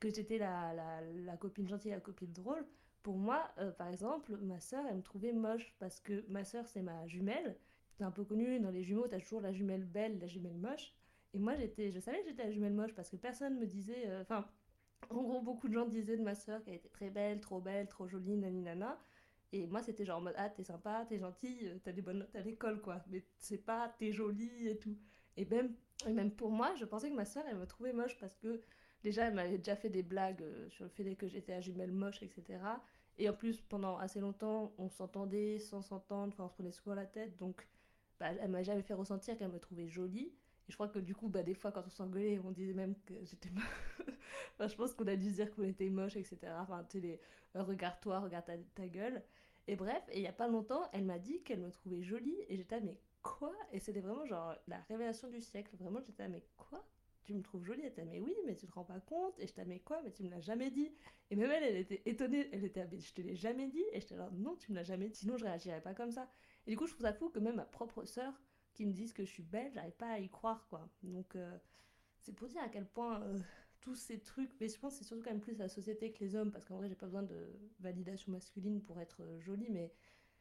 que 0.00 0.10
j'étais 0.10 0.38
la, 0.38 0.74
la, 0.74 1.00
la, 1.00 1.36
copine 1.36 1.68
gentille, 1.68 1.92
la 1.92 2.00
copine 2.00 2.32
drôle, 2.32 2.66
pour 3.02 3.16
moi, 3.16 3.50
euh, 3.58 3.70
par 3.70 3.88
exemple, 3.88 4.36
ma 4.38 4.60
sœur, 4.60 4.84
elle 4.88 4.96
me 4.96 5.02
trouvait 5.02 5.32
moche 5.32 5.74
parce 5.78 6.00
que 6.00 6.24
ma 6.28 6.44
sœur, 6.44 6.66
c'est 6.66 6.82
ma 6.82 7.06
jumelle. 7.06 7.56
C'est 7.92 8.02
un 8.04 8.10
peu 8.10 8.24
connu, 8.24 8.58
dans 8.60 8.70
les 8.70 8.82
jumeaux, 8.82 9.06
t'as 9.06 9.20
toujours 9.20 9.40
la 9.40 9.52
jumelle 9.52 9.84
belle, 9.84 10.18
la 10.18 10.26
jumelle 10.26 10.56
moche. 10.56 10.94
Et 11.34 11.38
moi, 11.38 11.54
j'étais, 11.56 11.90
je 11.92 12.00
savais 12.00 12.22
que 12.22 12.28
j'étais 12.28 12.44
la 12.44 12.50
jumelle 12.50 12.72
moche 12.72 12.94
parce 12.94 13.10
que 13.10 13.16
personne 13.16 13.58
me 13.58 13.66
disait. 13.66 14.06
Euh, 14.06 14.22
enfin, 14.22 14.46
en 15.10 15.22
gros, 15.22 15.42
beaucoup 15.42 15.68
de 15.68 15.74
gens 15.74 15.86
disaient 15.86 16.16
de 16.16 16.22
ma 16.22 16.34
sœur 16.34 16.62
qu'elle 16.64 16.74
était 16.74 16.88
très 16.88 17.10
belle, 17.10 17.40
trop 17.40 17.60
belle, 17.60 17.88
trop 17.88 18.08
jolie, 18.08 18.36
nani 18.36 18.62
nana. 18.62 18.98
Et 19.52 19.66
moi, 19.66 19.82
c'était 19.82 20.04
genre 20.04 20.18
en 20.18 20.22
mode 20.22 20.34
Ah, 20.38 20.48
t'es 20.48 20.64
sympa, 20.64 21.04
t'es 21.08 21.18
gentille, 21.18 21.68
euh, 21.68 21.78
t'as 21.84 21.92
des 21.92 22.02
bonnes 22.02 22.20
notes 22.20 22.34
à 22.36 22.40
l'école, 22.40 22.80
quoi. 22.80 23.04
Mais 23.10 23.22
c'est 23.38 23.58
pas, 23.58 23.94
t'es 23.98 24.12
jolie 24.12 24.68
et 24.68 24.78
tout. 24.78 24.96
Et 25.36 25.44
même, 25.44 25.74
et 26.06 26.12
même 26.12 26.30
pour 26.30 26.50
moi, 26.50 26.74
je 26.76 26.84
pensais 26.84 27.10
que 27.10 27.14
ma 27.14 27.24
sœur, 27.24 27.44
elle 27.50 27.58
me 27.58 27.66
trouvait 27.66 27.92
moche 27.92 28.16
parce 28.18 28.36
que 28.36 28.62
Déjà, 29.04 29.26
elle 29.26 29.34
m'avait 29.34 29.58
déjà 29.58 29.76
fait 29.76 29.90
des 29.90 30.02
blagues 30.02 30.42
euh, 30.42 30.68
sur 30.70 30.84
le 30.84 30.90
fait 30.90 31.14
que 31.14 31.28
j'étais 31.28 31.52
à 31.52 31.60
jumelle 31.60 31.92
moche, 31.92 32.22
etc. 32.22 32.58
Et 33.18 33.28
en 33.28 33.34
plus, 33.34 33.60
pendant 33.60 33.98
assez 33.98 34.18
longtemps, 34.18 34.72
on 34.78 34.88
s'entendait 34.88 35.58
sans 35.58 35.82
s'entendre, 35.82 36.32
enfin, 36.32 36.44
on 36.44 36.48
se 36.48 36.54
prenait 36.54 36.72
souvent 36.72 36.94
la 36.94 37.04
tête. 37.04 37.36
Donc, 37.36 37.68
bah, 38.18 38.30
elle 38.40 38.50
m'a 38.50 38.62
jamais 38.62 38.82
fait 38.82 38.94
ressentir 38.94 39.36
qu'elle 39.36 39.52
me 39.52 39.60
trouvait 39.60 39.86
jolie. 39.86 40.32
Et 40.68 40.72
je 40.72 40.76
crois 40.76 40.88
que 40.88 40.98
du 40.98 41.14
coup, 41.14 41.28
bah, 41.28 41.42
des 41.42 41.54
fois, 41.54 41.72
quand 41.72 41.84
on 41.86 41.90
s'engueulait, 41.90 42.40
on 42.44 42.50
disait 42.50 42.72
même 42.72 42.94
que 43.04 43.14
j'étais 43.24 43.50
enfin, 44.54 44.68
je 44.68 44.74
pense 44.74 44.94
qu'on 44.94 45.06
a 45.06 45.16
dû 45.16 45.30
dire 45.30 45.54
qu'on 45.54 45.64
était 45.64 45.90
moche, 45.90 46.16
etc. 46.16 46.38
Enfin, 46.58 46.84
tu 46.88 47.00
les 47.00 47.20
euh, 47.56 47.62
regarde-toi, 47.62 48.20
regarde 48.20 48.46
ta, 48.46 48.56
ta, 48.74 48.88
gueule. 48.88 49.22
Et 49.66 49.76
bref, 49.76 50.02
il 50.14 50.22
y 50.22 50.26
a 50.26 50.32
pas 50.32 50.48
longtemps, 50.48 50.88
elle 50.92 51.04
m'a 51.04 51.18
dit 51.18 51.42
qu'elle 51.42 51.60
me 51.60 51.70
trouvait 51.70 52.02
jolie. 52.02 52.36
Et 52.48 52.56
j'étais, 52.56 52.80
mais 52.80 52.98
quoi? 53.22 53.52
Et 53.72 53.78
c'était 53.78 54.00
vraiment 54.00 54.24
genre 54.26 54.54
la 54.68 54.78
révélation 54.88 55.28
du 55.28 55.40
siècle. 55.40 55.76
Vraiment, 55.76 56.00
j'étais, 56.00 56.28
mais 56.28 56.44
quoi? 56.56 56.84
Tu 57.24 57.34
me 57.34 57.42
trouves 57.42 57.64
jolie? 57.64 57.80
Elle 57.82 57.88
était, 57.88 58.04
mais 58.04 58.20
oui, 58.20 58.34
mais 58.46 58.54
tu 58.56 58.66
te 58.66 58.72
rends 58.72 58.84
pas 58.84 59.00
compte? 59.00 59.38
Et 59.38 59.46
je 59.46 59.52
t'ai 59.52 59.64
mais 59.64 59.80
quoi? 59.80 60.00
Mais 60.02 60.12
tu 60.12 60.22
me 60.22 60.30
l'as 60.30 60.40
jamais 60.40 60.70
dit. 60.70 60.92
Et 61.30 61.36
même 61.36 61.50
elle, 61.50 61.64
elle 61.64 61.76
était 61.76 62.02
étonnée. 62.06 62.48
Elle 62.52 62.64
était, 62.64 62.86
mais 62.90 63.00
je 63.00 63.12
te 63.12 63.20
l'ai 63.20 63.34
jamais 63.34 63.68
dit. 63.68 63.84
Et 63.92 64.00
j'étais 64.00 64.16
là, 64.16 64.30
non, 64.32 64.56
tu 64.56 64.72
me 64.72 64.76
l'as 64.76 64.84
jamais 64.84 65.08
dit. 65.08 65.18
Sinon, 65.18 65.36
je 65.36 65.44
réagirais 65.44 65.80
pas 65.80 65.94
comme 65.94 66.10
ça. 66.10 66.28
Et 66.66 66.70
du 66.70 66.76
coup, 66.76 66.86
je 66.86 66.92
trouve 66.92 67.06
ça 67.06 67.12
fou 67.12 67.28
que 67.30 67.38
même 67.38 67.56
ma 67.56 67.64
propre 67.64 68.04
sœur 68.04 68.32
qui 68.74 68.86
me 68.86 68.92
dise 68.92 69.12
que 69.12 69.24
je 69.24 69.30
suis 69.30 69.42
belle, 69.42 69.72
j'arrive 69.72 69.94
pas 69.94 70.10
à 70.10 70.18
y 70.18 70.28
croire, 70.28 70.66
quoi. 70.68 70.88
Donc, 71.02 71.36
euh, 71.36 71.56
c'est 72.20 72.34
pour 72.34 72.48
dire 72.48 72.62
à 72.62 72.68
quel 72.68 72.86
point 72.86 73.22
euh, 73.22 73.38
tous 73.80 73.94
ces 73.94 74.20
trucs. 74.20 74.50
Mais 74.60 74.68
je 74.68 74.78
pense 74.78 74.94
que 74.94 74.98
c'est 74.98 75.04
surtout 75.04 75.22
quand 75.22 75.30
même 75.30 75.40
plus 75.40 75.56
la 75.56 75.68
société 75.68 76.12
que 76.12 76.20
les 76.20 76.34
hommes. 76.34 76.50
Parce 76.50 76.64
qu'en 76.64 76.76
vrai, 76.76 76.88
j'ai 76.88 76.94
pas 76.94 77.06
besoin 77.06 77.22
de 77.22 77.48
validation 77.80 78.32
masculine 78.32 78.82
pour 78.82 79.00
être 79.00 79.22
euh, 79.22 79.40
jolie. 79.40 79.68
Mais. 79.70 79.92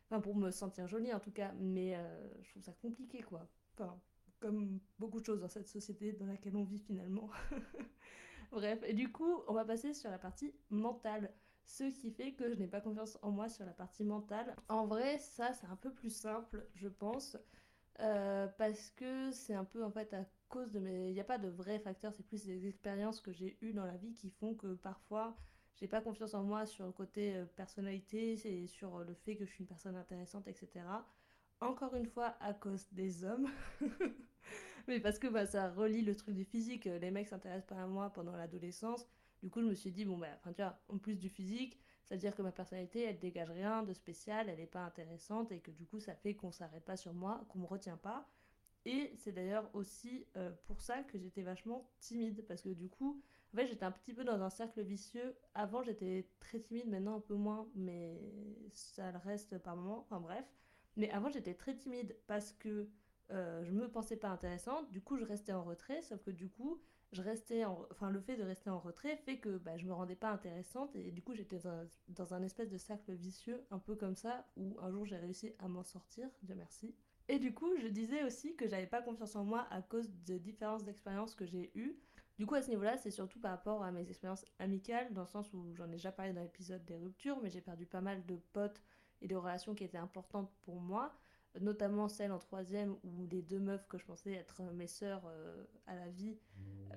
Enfin, 0.09 0.19
pour 0.19 0.35
me 0.35 0.51
sentir 0.51 0.85
jolie 0.85 1.13
en 1.13 1.19
tout 1.19 1.31
cas. 1.31 1.53
Mais 1.59 1.97
je 2.41 2.49
trouve 2.49 2.61
ça 2.61 2.73
compliqué, 2.73 3.21
quoi. 3.21 3.47
Enfin, 3.73 3.97
comme 4.41 4.81
beaucoup 4.99 5.21
de 5.21 5.25
choses 5.25 5.39
dans 5.39 5.47
cette 5.47 5.69
société 5.69 6.11
dans 6.11 6.25
laquelle 6.25 6.57
on 6.57 6.65
vit 6.65 6.79
finalement. 6.79 7.29
Bref, 8.51 8.83
et 8.85 8.93
du 8.93 9.09
coup, 9.09 9.41
on 9.47 9.53
va 9.53 9.63
passer 9.63 9.93
sur 9.93 10.11
la 10.11 10.19
partie 10.19 10.53
mentale. 10.69 11.33
Ce 11.65 11.85
qui 11.85 12.11
fait 12.11 12.33
que 12.33 12.53
je 12.53 12.59
n'ai 12.59 12.67
pas 12.67 12.81
confiance 12.81 13.17
en 13.21 13.31
moi 13.31 13.47
sur 13.47 13.65
la 13.65 13.71
partie 13.71 14.03
mentale. 14.03 14.55
En 14.67 14.85
vrai, 14.85 15.17
ça, 15.17 15.53
c'est 15.53 15.67
un 15.67 15.77
peu 15.77 15.91
plus 15.91 16.09
simple, 16.09 16.67
je 16.75 16.87
pense. 16.87 17.37
Euh, 18.00 18.47
parce 18.57 18.89
que 18.91 19.31
c'est 19.31 19.53
un 19.53 19.65
peu 19.65 19.83
en 19.83 19.91
fait 19.91 20.13
à 20.13 20.25
cause 20.50 20.71
de 20.71 20.79
mes. 20.79 21.09
Il 21.09 21.13
n'y 21.13 21.19
a 21.19 21.25
pas 21.25 21.38
de 21.38 21.47
vrais 21.47 21.79
facteurs, 21.79 22.13
c'est 22.13 22.25
plus 22.25 22.43
des 22.45 22.67
expériences 22.67 23.21
que 23.21 23.31
j'ai 23.31 23.57
eues 23.62 23.73
dans 23.73 23.85
la 23.85 23.97
vie 23.97 24.13
qui 24.13 24.29
font 24.31 24.55
que 24.55 24.73
parfois 24.75 25.38
j'ai 25.75 25.88
pas 25.88 26.01
confiance 26.01 26.33
en 26.33 26.43
moi 26.43 26.65
sur 26.65 26.85
le 26.85 26.91
côté 26.91 27.35
euh, 27.35 27.45
personnalité 27.45 28.33
et 28.45 28.67
sur 28.67 29.00
le 29.00 29.13
fait 29.13 29.35
que 29.35 29.45
je 29.45 29.51
suis 29.51 29.62
une 29.62 29.67
personne 29.67 29.95
intéressante, 29.95 30.47
etc. 30.47 30.85
Encore 31.62 31.95
une 31.95 32.07
fois, 32.07 32.35
à 32.39 32.53
cause 32.53 32.88
des 32.91 33.23
hommes. 33.23 33.47
mais 34.88 35.00
parce 35.00 35.19
que 35.19 35.27
bah, 35.27 35.45
ça 35.45 35.71
relie 35.71 36.01
le 36.01 36.15
truc 36.15 36.35
du 36.35 36.45
physique. 36.45 36.85
Les 36.85 37.12
mecs 37.12 37.27
s'intéressent 37.27 37.67
pas 37.67 37.83
à 37.83 37.88
moi 37.88 38.09
pendant 38.09 38.35
l'adolescence. 38.35 39.07
Du 39.41 39.50
coup, 39.50 39.62
je 39.62 39.67
me 39.67 39.73
suis 39.73 39.91
dit, 39.91 40.05
bon, 40.05 40.17
bah, 40.17 40.27
tu 40.45 40.62
vois, 40.62 40.79
en 40.89 40.97
plus 40.97 41.17
du 41.17 41.29
physique, 41.29 41.79
c'est-à-dire 42.13 42.36
que 42.36 42.43
ma 42.43 42.51
personnalité, 42.51 43.01
elle 43.01 43.17
dégage 43.17 43.50
rien 43.50 43.82
de 43.82 43.91
spécial, 43.91 44.48
elle 44.48 44.60
n'est 44.60 44.67
pas 44.67 44.86
intéressante 44.86 45.51
et 45.51 45.60
que 45.60 45.72
du 45.72 45.88
coup, 45.88 46.00
ça 46.00 46.13
fait 46.13 46.36
qu'on 46.36 46.51
s'arrête 46.51 46.86
pas 46.86 46.96
sur 46.96 47.12
moi, 47.12 47.43
qu'on 47.50 47.58
me 47.58 47.65
retient 47.65 47.98
pas. 47.98 48.29
Et 48.86 49.12
c'est 49.17 49.32
d'ailleurs 49.32 49.67
aussi 49.74 50.27
euh, 50.38 50.51
pour 50.67 50.79
ça 50.79 51.01
que 51.01 51.17
j'étais 51.17 51.41
vachement 51.41 51.89
timide 52.00 52.46
parce 52.48 52.62
que 52.62 52.70
du 52.70 52.88
coup, 52.88 53.20
en 53.51 53.58
fait, 53.58 53.65
j'étais 53.65 53.84
un 53.84 53.91
petit 53.91 54.13
peu 54.13 54.24
dans 54.24 54.43
un 54.43 54.51
cercle 54.51 54.84
vicieux. 54.84 55.36
Avant, 55.55 55.82
j'étais 55.82 56.29
très 56.39 56.60
timide, 56.60 56.88
maintenant 56.88 57.15
un 57.15 57.20
peu 57.20 57.34
moins, 57.34 57.67
mais 57.74 58.22
ça 58.70 59.12
le 59.12 59.17
reste 59.17 59.58
par 59.58 59.75
moment. 59.75 60.01
Enfin 60.01 60.20
bref. 60.20 60.46
Mais 60.98 61.10
avant, 61.10 61.32
j'étais 61.32 61.55
très 61.55 61.75
timide 61.75 62.15
parce 62.27 62.53
que 62.53 62.89
euh, 63.32 63.63
je 63.63 63.72
me 63.72 63.89
pensais 63.89 64.17
pas 64.17 64.29
intéressante, 64.29 64.91
du 64.91 65.01
coup 65.01 65.17
je 65.17 65.24
restais 65.24 65.53
en 65.53 65.63
retrait, 65.63 66.03
sauf 66.03 66.22
que 66.22 66.29
du 66.29 66.48
coup, 66.50 66.79
je 67.13 67.22
restais 67.22 67.63
en... 67.63 67.88
enfin, 67.91 68.10
le 68.10 68.20
fait 68.20 68.36
de 68.36 68.43
rester 68.43 68.70
en 68.70 68.79
retrait 68.79 69.15
fait 69.17 69.38
que 69.38 69.58
bah, 69.58 69.77
je 69.77 69.86
me 69.86 69.93
rendais 69.93 70.15
pas 70.15 70.29
intéressante 70.29 70.96
et 70.96 71.12
du 71.12 71.22
coup 71.22 71.34
j'étais 71.34 71.60
dans, 72.10 72.34
un 72.34 72.43
espèce 72.43 72.70
de 72.70 72.77
cercle 72.77 73.13
vicieux, 73.13 73.63
un 73.72 73.79
peu 73.79 73.96
comme 73.96 74.15
ça, 74.15 74.46
où 74.58 74.77
un 74.82 74.91
jour 74.91 75.05
j'ai 75.05 75.17
réussi 75.17 75.53
à 75.60 75.67
m'en 75.67 75.84
sortir, 75.84 76.27
Dieu 76.41 76.55
merci. 76.55 76.96
Et 77.29 77.39
du 77.39 77.53
coup, 77.53 77.72
je 77.77 77.88
disais 77.88 78.24
aussi 78.24 78.55
que 78.55 78.67
j'avais 78.67 78.88
pas 78.88 79.01
confiance 79.01 79.38
en 79.38 79.46
moi 79.46 79.65
à 79.72 79.82
cause 79.82 80.10
de 80.25 80.38
différences 80.38 80.84
d'expériences 80.84 81.36
que 81.36 81.46
j'ai 81.46 81.72
eues. 81.75 81.98
Du 82.38 82.46
coup, 82.46 82.55
à 82.55 82.62
ce 82.62 82.70
niveau-là, 82.70 82.98
c'est 82.98 83.12
surtout 83.12 83.39
par 83.39 83.51
rapport 83.51 83.82
à 83.82 83.91
mes 83.91 84.10
expériences 84.10 84.46
amicales, 84.60 85.13
dans 85.13 85.22
le 85.22 85.27
sens 85.27 85.53
où 85.53 85.74
j'en 85.74 85.88
ai 85.88 85.93
déjà 85.93 86.12
parlé 86.12 86.34
dans 86.34 86.41
l'épisode 86.41 86.84
des 86.84 86.98
ruptures, 86.98 87.39
mais 87.41 87.50
j'ai 87.50 87.62
perdu 87.62 87.86
pas 87.86 88.01
mal 88.01 88.25
de 88.25 88.36
potes 88.51 88.82
et 89.22 89.27
de 89.27 89.36
relations 89.36 89.74
qui 89.74 89.86
étaient 89.86 89.98
importantes 89.98 90.51
pour 90.63 90.82
moi, 90.82 91.13
notamment 91.60 92.07
celle 92.07 92.31
en 92.31 92.39
troisième 92.39 92.95
où 93.03 93.27
les 93.27 93.41
deux 93.41 93.60
meufs 93.60 93.88
que 93.88 93.98
je 93.98 94.05
pensais 94.05 94.33
être 94.33 94.62
mes 94.74 94.88
sœurs 94.88 95.24
euh, 95.27 95.63
à 95.88 95.95
la 95.95 96.10
vie, 96.10 96.38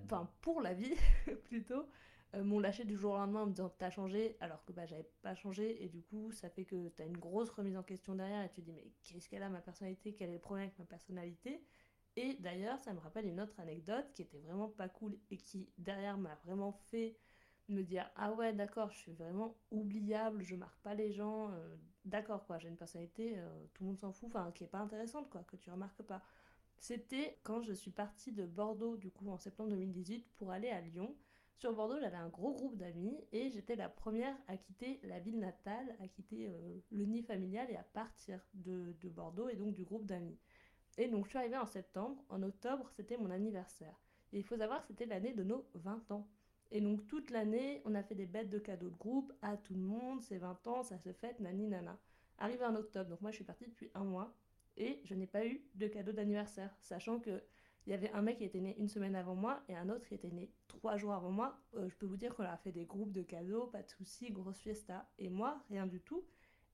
enfin 0.04 0.30
pour 0.40 0.60
la 0.60 0.74
vie 0.74 0.94
plutôt, 1.44 1.86
euh, 2.34 2.42
m'ont 2.42 2.58
lâché 2.58 2.84
du 2.84 2.96
jour 2.96 3.12
au 3.12 3.16
lendemain 3.16 3.42
en 3.42 3.46
me 3.46 3.52
disant 3.52 3.70
t'as 3.78 3.90
changé 3.90 4.36
alors 4.40 4.64
que 4.64 4.72
bah 4.72 4.86
j'avais 4.86 5.08
pas 5.22 5.34
changé. 5.34 5.84
Et 5.84 5.88
du 5.88 6.02
coup 6.02 6.32
ça 6.32 6.48
fait 6.48 6.64
que 6.64 6.88
t'as 6.90 7.06
une 7.06 7.18
grosse 7.18 7.50
remise 7.50 7.76
en 7.76 7.82
question 7.82 8.14
derrière 8.14 8.44
et 8.44 8.48
tu 8.50 8.62
te 8.62 8.66
dis 8.66 8.72
mais 8.72 8.90
qu'est-ce 9.02 9.28
qu'elle 9.28 9.42
a 9.42 9.48
ma 9.48 9.60
personnalité? 9.60 10.14
Quel 10.14 10.30
est 10.30 10.34
le 10.34 10.40
problème 10.40 10.66
avec 10.66 10.78
ma 10.78 10.86
personnalité? 10.86 11.62
Et 12.16 12.34
d'ailleurs 12.40 12.78
ça 12.80 12.92
me 12.94 13.00
rappelle 13.00 13.26
une 13.26 13.40
autre 13.40 13.58
anecdote 13.60 14.06
qui 14.14 14.22
était 14.22 14.38
vraiment 14.38 14.68
pas 14.68 14.88
cool 14.88 15.18
et 15.30 15.36
qui 15.36 15.68
derrière 15.78 16.16
m'a 16.18 16.34
vraiment 16.44 16.72
fait 16.72 17.16
me 17.68 17.82
dire 17.82 18.10
ah 18.16 18.32
ouais 18.32 18.52
d'accord 18.52 18.90
je 18.90 18.98
suis 18.98 19.12
vraiment 19.12 19.56
oubliable 19.70 20.42
je 20.42 20.54
marque 20.54 20.78
pas 20.82 20.94
les 20.94 21.12
gens 21.12 21.50
euh, 21.50 21.76
d'accord 22.06 22.46
quoi 22.46 22.58
j'ai 22.58 22.68
une 22.68 22.76
personnalité 22.76 23.38
euh, 23.38 23.66
tout 23.74 23.84
le 23.84 23.88
monde 23.88 23.98
s'en 23.98 24.12
fout 24.12 24.28
enfin 24.28 24.50
qui 24.52 24.64
est 24.64 24.68
pas 24.68 24.78
intéressante 24.78 25.28
quoi 25.28 25.42
que 25.44 25.56
tu 25.56 25.70
remarques 25.70 26.02
pas 26.02 26.22
c'était 26.78 27.38
quand 27.42 27.62
je 27.62 27.72
suis 27.72 27.90
partie 27.90 28.32
de 28.32 28.46
Bordeaux 28.46 28.96
du 28.96 29.10
coup 29.10 29.28
en 29.30 29.36
septembre 29.36 29.70
2018 29.70 30.26
pour 30.36 30.50
aller 30.50 30.70
à 30.70 30.80
Lyon 30.80 31.14
sur 31.56 31.72
Bordeaux, 31.72 31.98
j'avais 31.98 32.18
un 32.18 32.28
gros 32.28 32.52
groupe 32.52 32.76
d'amis 32.76 33.18
et 33.32 33.50
j'étais 33.50 33.76
la 33.76 33.88
première 33.88 34.36
à 34.46 34.58
quitter 34.58 35.00
la 35.04 35.18
ville 35.20 35.38
natale, 35.38 35.96
à 36.02 36.06
quitter 36.06 36.48
euh, 36.48 36.78
le 36.90 37.04
nid 37.06 37.22
familial 37.22 37.70
et 37.70 37.76
à 37.76 37.82
partir 37.82 38.46
de, 38.52 38.94
de 39.00 39.08
Bordeaux 39.08 39.48
et 39.48 39.56
donc 39.56 39.72
du 39.72 39.82
groupe 39.82 40.04
d'amis. 40.04 40.38
Et 40.98 41.08
donc 41.08 41.24
je 41.24 41.30
suis 41.30 41.38
arrivée 41.38 41.56
en 41.56 41.64
septembre, 41.64 42.22
en 42.28 42.42
octobre 42.42 42.90
c'était 42.90 43.16
mon 43.16 43.30
anniversaire. 43.30 43.98
Et 44.34 44.38
il 44.38 44.44
faut 44.44 44.58
savoir 44.58 44.82
que 44.82 44.88
c'était 44.88 45.06
l'année 45.06 45.32
de 45.32 45.42
nos 45.42 45.66
20 45.74 46.10
ans. 46.10 46.28
Et 46.70 46.80
donc 46.80 47.06
toute 47.06 47.30
l'année, 47.30 47.82
on 47.84 47.94
a 47.94 48.02
fait 48.02 48.14
des 48.14 48.26
bêtes 48.26 48.50
de 48.50 48.58
cadeaux 48.58 48.90
de 48.90 48.96
groupe 48.96 49.32
à 49.42 49.56
tout 49.56 49.74
le 49.74 49.80
monde, 49.80 50.20
c'est 50.22 50.38
20 50.38 50.66
ans, 50.66 50.82
ça 50.82 50.98
se 50.98 51.12
fête, 51.12 51.38
nani 51.40 51.68
nana. 51.68 51.98
Arrivé 52.38 52.64
en 52.64 52.74
octobre, 52.74 53.10
donc 53.10 53.20
moi 53.20 53.30
je 53.30 53.36
suis 53.36 53.44
partie 53.44 53.66
depuis 53.66 53.90
un 53.94 54.04
mois 54.04 54.34
et 54.76 55.00
je 55.04 55.14
n'ai 55.14 55.26
pas 55.26 55.46
eu 55.46 55.62
de 55.74 55.86
cadeau 55.86 56.12
d'anniversaire, 56.12 56.76
sachant 56.82 57.20
que 57.20 57.42
il 57.86 57.90
y 57.90 57.94
avait 57.94 58.10
un 58.12 58.22
mec 58.22 58.38
qui 58.38 58.44
était 58.44 58.60
né 58.60 58.74
une 58.78 58.88
semaine 58.88 59.14
avant 59.14 59.36
moi 59.36 59.62
et 59.68 59.76
un 59.76 59.88
autre 59.90 60.04
qui 60.06 60.14
était 60.14 60.30
né 60.30 60.50
trois 60.66 60.96
jours 60.96 61.12
avant 61.12 61.30
moi. 61.30 61.56
Euh, 61.76 61.88
je 61.88 61.94
peux 61.94 62.06
vous 62.06 62.16
dire 62.16 62.34
qu'on 62.34 62.42
a 62.42 62.56
fait 62.56 62.72
des 62.72 62.84
groupes 62.84 63.12
de 63.12 63.22
cadeaux, 63.22 63.66
pas 63.66 63.82
de 63.82 63.88
soucis, 63.88 64.32
grosse 64.32 64.58
fiesta. 64.58 65.08
Et 65.18 65.28
moi, 65.28 65.62
rien 65.70 65.86
du 65.86 66.00
tout. 66.00 66.24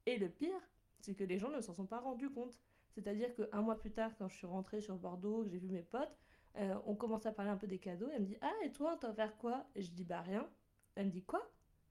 Et 0.07 0.17
le 0.17 0.31
pire, 0.31 0.59
c'est 1.01 1.15
que 1.15 1.25
les 1.25 1.39
gens 1.39 1.51
ne 1.51 1.61
s'en 1.61 1.75
sont 1.75 1.85
pas 1.85 2.01
rendus 2.01 2.31
compte. 2.31 2.59
C'est-à-dire 2.93 3.35
qu'un 3.35 3.61
mois 3.61 3.79
plus 3.79 3.93
tard, 3.93 4.13
quand 4.17 4.29
je 4.29 4.37
suis 4.37 4.47
rentrée 4.47 4.81
sur 4.81 4.97
Bordeaux, 4.97 5.45
que 5.45 5.51
j'ai 5.51 5.59
vu 5.59 5.69
mes 5.69 5.83
potes, 5.83 6.17
euh, 6.57 6.75
on 6.87 6.95
commence 6.95 7.27
à 7.27 7.33
parler 7.33 7.51
un 7.51 7.57
peu 7.57 7.67
des 7.67 7.79
cadeaux. 7.79 8.09
Elle 8.13 8.23
me 8.23 8.27
dit 8.27 8.37
Ah, 8.41 8.53
et 8.65 8.73
toi, 8.73 8.97
t'as 9.01 9.11
offert 9.11 9.37
quoi? 9.37 9.67
Et 9.75 9.83
je 9.83 9.91
dis 9.91 10.05
Bah, 10.05 10.21
rien. 10.21 10.49
Elle 10.95 11.07
me 11.07 11.11
dit 11.11 11.23
Quoi? 11.25 11.43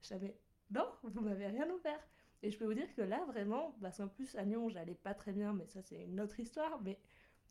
Je 0.02 0.08
savais 0.08 0.38
Non, 0.70 0.86
vous 1.04 1.22
m'avez 1.22 1.48
rien 1.48 1.70
offert. 1.70 2.00
Et 2.44 2.50
je 2.50 2.58
peux 2.58 2.66
vous 2.66 2.74
dire 2.74 2.94
que 2.96 3.02
là, 3.02 3.24
vraiment, 3.26 3.76
parce 3.82 3.98
qu'en 3.98 4.08
plus 4.08 4.36
à 4.36 4.44
Lyon, 4.44 4.70
j'allais 4.70 4.96
pas 4.96 5.14
très 5.14 5.32
bien, 5.32 5.54
mais 5.54 5.68
ça, 5.68 5.82
c'est 5.82 6.04
une 6.06 6.20
autre 6.20 6.40
histoire. 6.40 6.82
Mais 6.82 7.00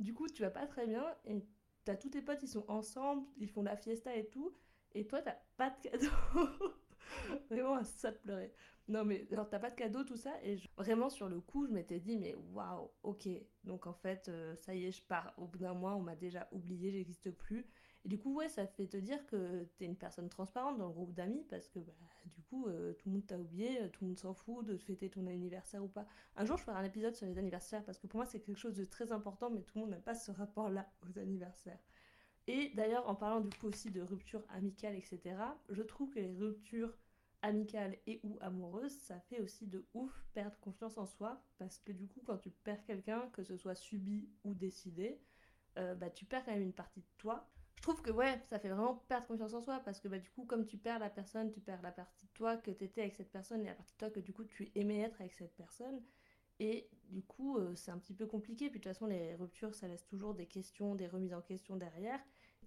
du 0.01 0.15
coup, 0.15 0.27
tu 0.29 0.43
vas 0.43 0.51
pas 0.51 0.67
très 0.67 0.87
bien 0.87 1.05
et 1.25 1.45
t'as 1.85 1.97
tous 1.97 2.11
tes 2.11 2.23
potes, 2.23 2.43
ils 2.43 2.49
sont 2.49 2.65
ensemble, 2.69 3.27
ils 3.37 3.49
font 3.49 3.63
la 3.63 3.77
fiesta 3.77 4.15
et 4.17 4.27
tout, 4.27 4.53
et 4.93 5.07
toi, 5.07 5.23
t'as 5.23 5.37
pas 5.57 5.71
de 5.71 5.89
cadeau. 5.89 6.09
vraiment, 7.51 7.83
ça 7.85 8.13
te 8.13 8.19
pleurer. 8.19 8.53
Non, 8.89 9.05
mais 9.05 9.27
alors, 9.31 9.49
t'as 9.49 9.61
pas 9.61 9.71
de 9.71 9.77
cadeau, 9.77 10.03
tout 10.03 10.17
ça, 10.17 10.33
et 10.43 10.59
vraiment, 10.77 11.11
sur 11.11 11.29
le 11.29 11.41
coup, 11.41 11.67
je 11.67 11.73
m'étais 11.73 12.01
dit, 12.01 12.17
mais 12.17 12.35
waouh, 12.53 12.91
ok. 13.05 13.29
Donc, 13.65 13.87
en 13.87 13.93
fait, 13.93 14.29
euh, 14.29 14.57
ça 14.57 14.75
y 14.75 14.87
est, 14.87 14.93
je 14.93 15.03
pars. 15.03 15.33
Au 15.37 15.47
bout 15.47 15.59
d'un 15.59 15.75
mois, 15.75 15.95
on 15.95 16.01
m'a 16.01 16.17
déjà 16.17 16.49
oublié, 16.51 16.91
j'existe 16.91 17.31
plus. 17.31 17.67
Et 18.05 18.09
du 18.09 18.19
coup, 18.19 18.35
ouais, 18.35 18.49
ça 18.49 18.67
fait 18.67 18.87
te 18.87 18.97
dire 18.97 19.25
que 19.27 19.65
t'es 19.77 19.85
une 19.85 19.97
personne 19.97 20.29
transparente 20.29 20.79
dans 20.79 20.87
le 20.87 20.93
groupe 20.93 21.13
d'amis 21.13 21.45
parce 21.49 21.69
que 21.69 21.79
bah, 21.79 21.93
du 22.25 22.41
coup, 22.43 22.67
euh, 22.67 22.95
tout 22.95 23.11
le 23.11 23.17
monde 23.17 23.27
t'a 23.27 23.39
oublié, 23.39 23.83
euh, 23.83 23.89
tout 23.89 24.05
le 24.05 24.09
monde 24.09 24.19
s'en 24.19 24.33
fout 24.33 24.65
de 24.65 24.79
fêter 24.79 25.11
ton 25.11 25.27
anniversaire 25.27 25.85
ou 25.85 25.89
pas. 25.89 26.07
Un 26.37 26.47
jour, 26.47 26.57
je 26.57 26.63
ferai 26.63 26.79
un 26.79 26.85
épisode 26.85 27.15
sur 27.15 27.27
les 27.27 27.37
anniversaires 27.39 27.85
parce 27.85 27.99
que 27.99 28.07
pour 28.07 28.19
moi, 28.19 28.27
c'est 28.27 28.41
quelque 28.41 28.59
chose 28.59 28.75
de 28.75 28.85
très 28.85 29.13
important, 29.13 29.51
mais 29.51 29.61
tout 29.63 29.77
le 29.77 29.83
monde 29.83 29.91
n'a 29.91 30.01
pas 30.01 30.15
ce 30.15 30.31
rapport-là 30.31 30.91
aux 31.03 31.19
anniversaires. 31.19 31.79
Et 32.53 32.73
d'ailleurs, 32.75 33.09
en 33.09 33.15
parlant 33.15 33.41
du 33.41 33.57
coup 33.57 33.69
aussi 33.69 33.93
de 33.93 34.03
ruptures 34.03 34.43
amicales, 34.49 34.97
etc., 34.97 35.21
je 35.69 35.83
trouve 35.85 36.11
que 36.11 36.19
les 36.19 36.33
ruptures 36.33 36.93
amicales 37.43 37.97
et 38.09 38.19
ou 38.25 38.39
amoureuses, 38.41 38.99
ça 38.99 39.21
fait 39.21 39.41
aussi 39.41 39.69
de 39.69 39.87
ouf 39.95 40.13
perdre 40.35 40.59
confiance 40.59 40.99
en 40.99 41.07
soi 41.07 41.41
parce 41.59 41.79
que 41.79 41.93
du 41.93 42.09
coup, 42.09 42.23
quand 42.27 42.39
tu 42.39 42.51
perds 42.51 42.85
quelqu'un, 42.85 43.31
que 43.33 43.45
ce 43.45 43.57
soit 43.57 43.77
subi 43.77 44.29
ou 44.43 44.53
décidé, 44.53 45.21
euh, 45.79 45.95
bah, 45.95 46.11
tu 46.11 46.25
perds 46.25 46.45
quand 46.45 46.51
même 46.51 46.63
une 46.63 46.73
partie 46.73 47.03
de 47.03 47.07
toi 47.19 47.49
je 47.77 47.83
trouve 47.83 48.03
que 48.03 48.11
ouais, 48.11 48.39
ça 48.51 48.59
fait 48.59 48.69
vraiment 48.69 48.97
perdre 49.09 49.27
confiance 49.27 49.55
en 49.55 49.63
soi 49.63 49.81
parce 49.87 50.01
que 50.01 50.09
bah, 50.09 50.19
du 50.19 50.29
coup, 50.33 50.45
comme 50.45 50.67
tu 50.67 50.77
perds 50.77 50.99
la 50.99 51.09
personne, 51.09 51.51
tu 51.51 51.61
perds 51.61 51.81
la 51.81 51.91
partie 51.91 52.27
de 52.27 52.31
toi 52.33 52.59
que 52.59 52.71
tu 52.71 52.85
étais 52.85 53.01
avec 53.01 53.15
cette 53.15 53.33
personne 53.33 53.63
et 53.63 53.69
la 53.69 53.75
partie 53.75 53.95
de 53.95 53.99
toi 53.99 54.11
que 54.11 54.21
du 54.21 54.35
coup 54.35 54.45
tu 54.45 54.71
aimais 54.75 54.99
être 54.99 55.19
avec 55.19 55.33
cette 55.33 55.57
personne. 55.57 56.03
Et 56.59 56.91
du 57.09 57.23
coup, 57.23 57.57
euh, 57.57 57.75
c'est 57.75 57.91
un 57.91 57.99
petit 57.99 58.13
peu 58.13 58.27
compliqué. 58.27 58.69
Puis 58.69 58.81
de 58.81 58.85
toute 58.85 58.93
façon, 58.93 59.07
les 59.07 59.35
ruptures, 59.35 59.75
ça 59.75 59.89
laisse 59.89 60.05
toujours 60.05 60.35
des 60.35 60.45
questions, 60.45 60.95
des 60.95 61.07
remises 61.07 61.33
en 61.33 61.41
question 61.41 61.77
derrière. 61.77 62.21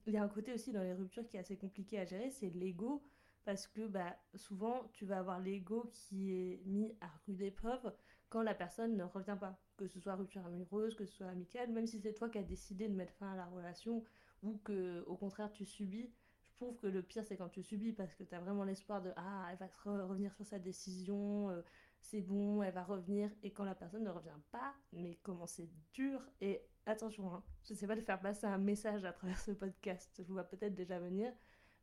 Il 0.05 0.13
y 0.13 0.17
a 0.17 0.23
un 0.23 0.27
côté 0.27 0.53
aussi 0.53 0.71
dans 0.71 0.83
les 0.83 0.93
ruptures 0.93 1.27
qui 1.27 1.37
est 1.37 1.39
assez 1.39 1.57
compliqué 1.57 1.99
à 1.99 2.05
gérer, 2.05 2.29
c'est 2.29 2.49
l'ego. 2.49 3.03
Parce 3.45 3.67
que 3.67 3.87
bah, 3.87 4.15
souvent, 4.35 4.89
tu 4.93 5.05
vas 5.05 5.19
avoir 5.19 5.39
l'ego 5.39 5.91
qui 5.93 6.31
est 6.31 6.61
mis 6.65 6.95
à 7.01 7.07
rude 7.25 7.41
épreuve 7.41 7.93
quand 8.29 8.41
la 8.41 8.53
personne 8.53 8.95
ne 8.95 9.03
revient 9.03 9.37
pas. 9.39 9.59
Que 9.77 9.87
ce 9.87 9.99
soit 9.99 10.15
rupture 10.15 10.45
amoureuse, 10.45 10.95
que 10.95 11.05
ce 11.05 11.13
soit 11.13 11.27
amicale, 11.27 11.71
même 11.71 11.85
si 11.85 11.99
c'est 11.99 12.13
toi 12.13 12.29
qui 12.29 12.37
as 12.37 12.43
décidé 12.43 12.87
de 12.87 12.95
mettre 12.95 13.13
fin 13.13 13.33
à 13.33 13.35
la 13.35 13.45
relation 13.45 14.03
ou 14.43 14.57
que 14.63 15.03
au 15.07 15.15
contraire 15.15 15.51
tu 15.51 15.65
subis. 15.65 16.11
Je 16.51 16.55
trouve 16.55 16.77
que 16.77 16.87
le 16.87 17.01
pire 17.01 17.25
c'est 17.25 17.35
quand 17.35 17.49
tu 17.49 17.63
subis 17.63 17.93
parce 17.93 18.13
que 18.13 18.23
tu 18.23 18.35
as 18.35 18.39
vraiment 18.39 18.63
l'espoir 18.63 19.01
de 19.01 19.11
ah 19.15 19.47
elle 19.51 19.57
va 19.57 20.05
revenir 20.05 20.33
sur 20.35 20.45
sa 20.45 20.59
décision, 20.59 21.49
euh, 21.49 21.61
c'est 21.99 22.21
bon, 22.21 22.61
elle 22.61 22.73
va 22.73 22.83
revenir 22.83 23.31
et 23.41 23.51
quand 23.51 23.63
la 23.63 23.75
personne 23.75 24.03
ne 24.03 24.09
revient 24.09 24.29
pas, 24.51 24.73
mais 24.91 25.17
comment 25.23 25.47
c'est 25.47 25.69
dur 25.93 26.21
et 26.41 26.61
attention, 26.85 27.33
hein, 27.33 27.43
je 27.63 27.73
sais 27.73 27.87
pas 27.87 27.95
de 27.95 28.01
faire 28.01 28.19
passer 28.19 28.45
un 28.45 28.57
message 28.57 29.05
à 29.05 29.13
travers 29.13 29.39
ce 29.39 29.51
podcast, 29.51 30.11
je 30.17 30.23
vous 30.23 30.33
vois 30.33 30.43
peut-être 30.43 30.75
déjà 30.75 30.99
venir, 30.99 31.31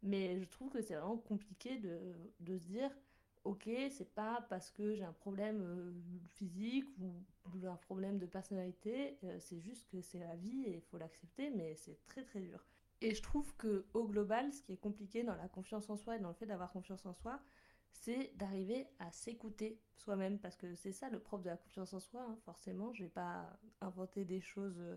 mais 0.03 0.39
je 0.41 0.45
trouve 0.45 0.71
que 0.71 0.81
c'est 0.83 0.95
vraiment 0.95 1.19
compliqué 1.19 1.79
de, 1.79 1.99
de 2.41 2.59
se 2.59 2.65
dire 2.65 2.91
ok, 3.45 3.69
c'est 3.91 4.13
pas 4.15 4.47
parce 4.49 4.71
que 4.71 4.95
j'ai 4.95 5.05
un 5.05 5.13
problème 5.13 5.63
euh, 5.63 5.93
physique 6.35 6.89
ou 6.99 7.13
un 7.67 7.77
problème 7.77 8.19
de 8.19 8.27
personnalité, 8.27 9.19
euh, 9.25 9.37
c'est 9.39 9.61
juste 9.61 9.89
que 9.89 10.01
c'est 10.01 10.19
la 10.19 10.37
vie 10.37 10.65
et 10.67 10.75
il 10.77 10.83
faut 10.83 10.99
l'accepter, 10.99 11.51
mais 11.51 11.75
c'est 11.75 11.99
très 12.07 12.23
très 12.23 12.41
dur. 12.41 12.65
Et 13.01 13.15
je 13.15 13.23
trouve 13.23 13.55
que 13.57 13.87
au 13.95 14.07
global, 14.07 14.53
ce 14.53 14.63
qui 14.63 14.73
est 14.73 14.81
compliqué 14.81 15.23
dans 15.23 15.35
la 15.35 15.49
confiance 15.49 15.89
en 15.89 15.97
soi 15.97 16.17
et 16.17 16.19
dans 16.19 16.29
le 16.29 16.35
fait 16.35 16.47
d'avoir 16.47 16.71
confiance 16.71 17.07
en 17.07 17.15
soi, 17.15 17.41
c'est 17.93 18.33
d'arriver 18.37 18.87
à 18.99 19.11
s'écouter 19.13 19.81
soi-même, 19.97 20.39
parce 20.39 20.57
que 20.57 20.75
c'est 20.75 20.93
ça 20.93 21.11
le 21.11 21.19
propre 21.19 21.45
de 21.45 21.51
la 21.51 21.57
confiance 21.57 21.93
en 21.93 22.01
soi, 22.01 22.23
hein, 22.23 22.37
forcément. 22.45 22.93
Je 22.95 23.05
vais 23.05 23.11
pas 23.11 23.59
inventer 23.81 24.25
des 24.25 24.41
choses 24.41 24.79
euh, 24.81 24.97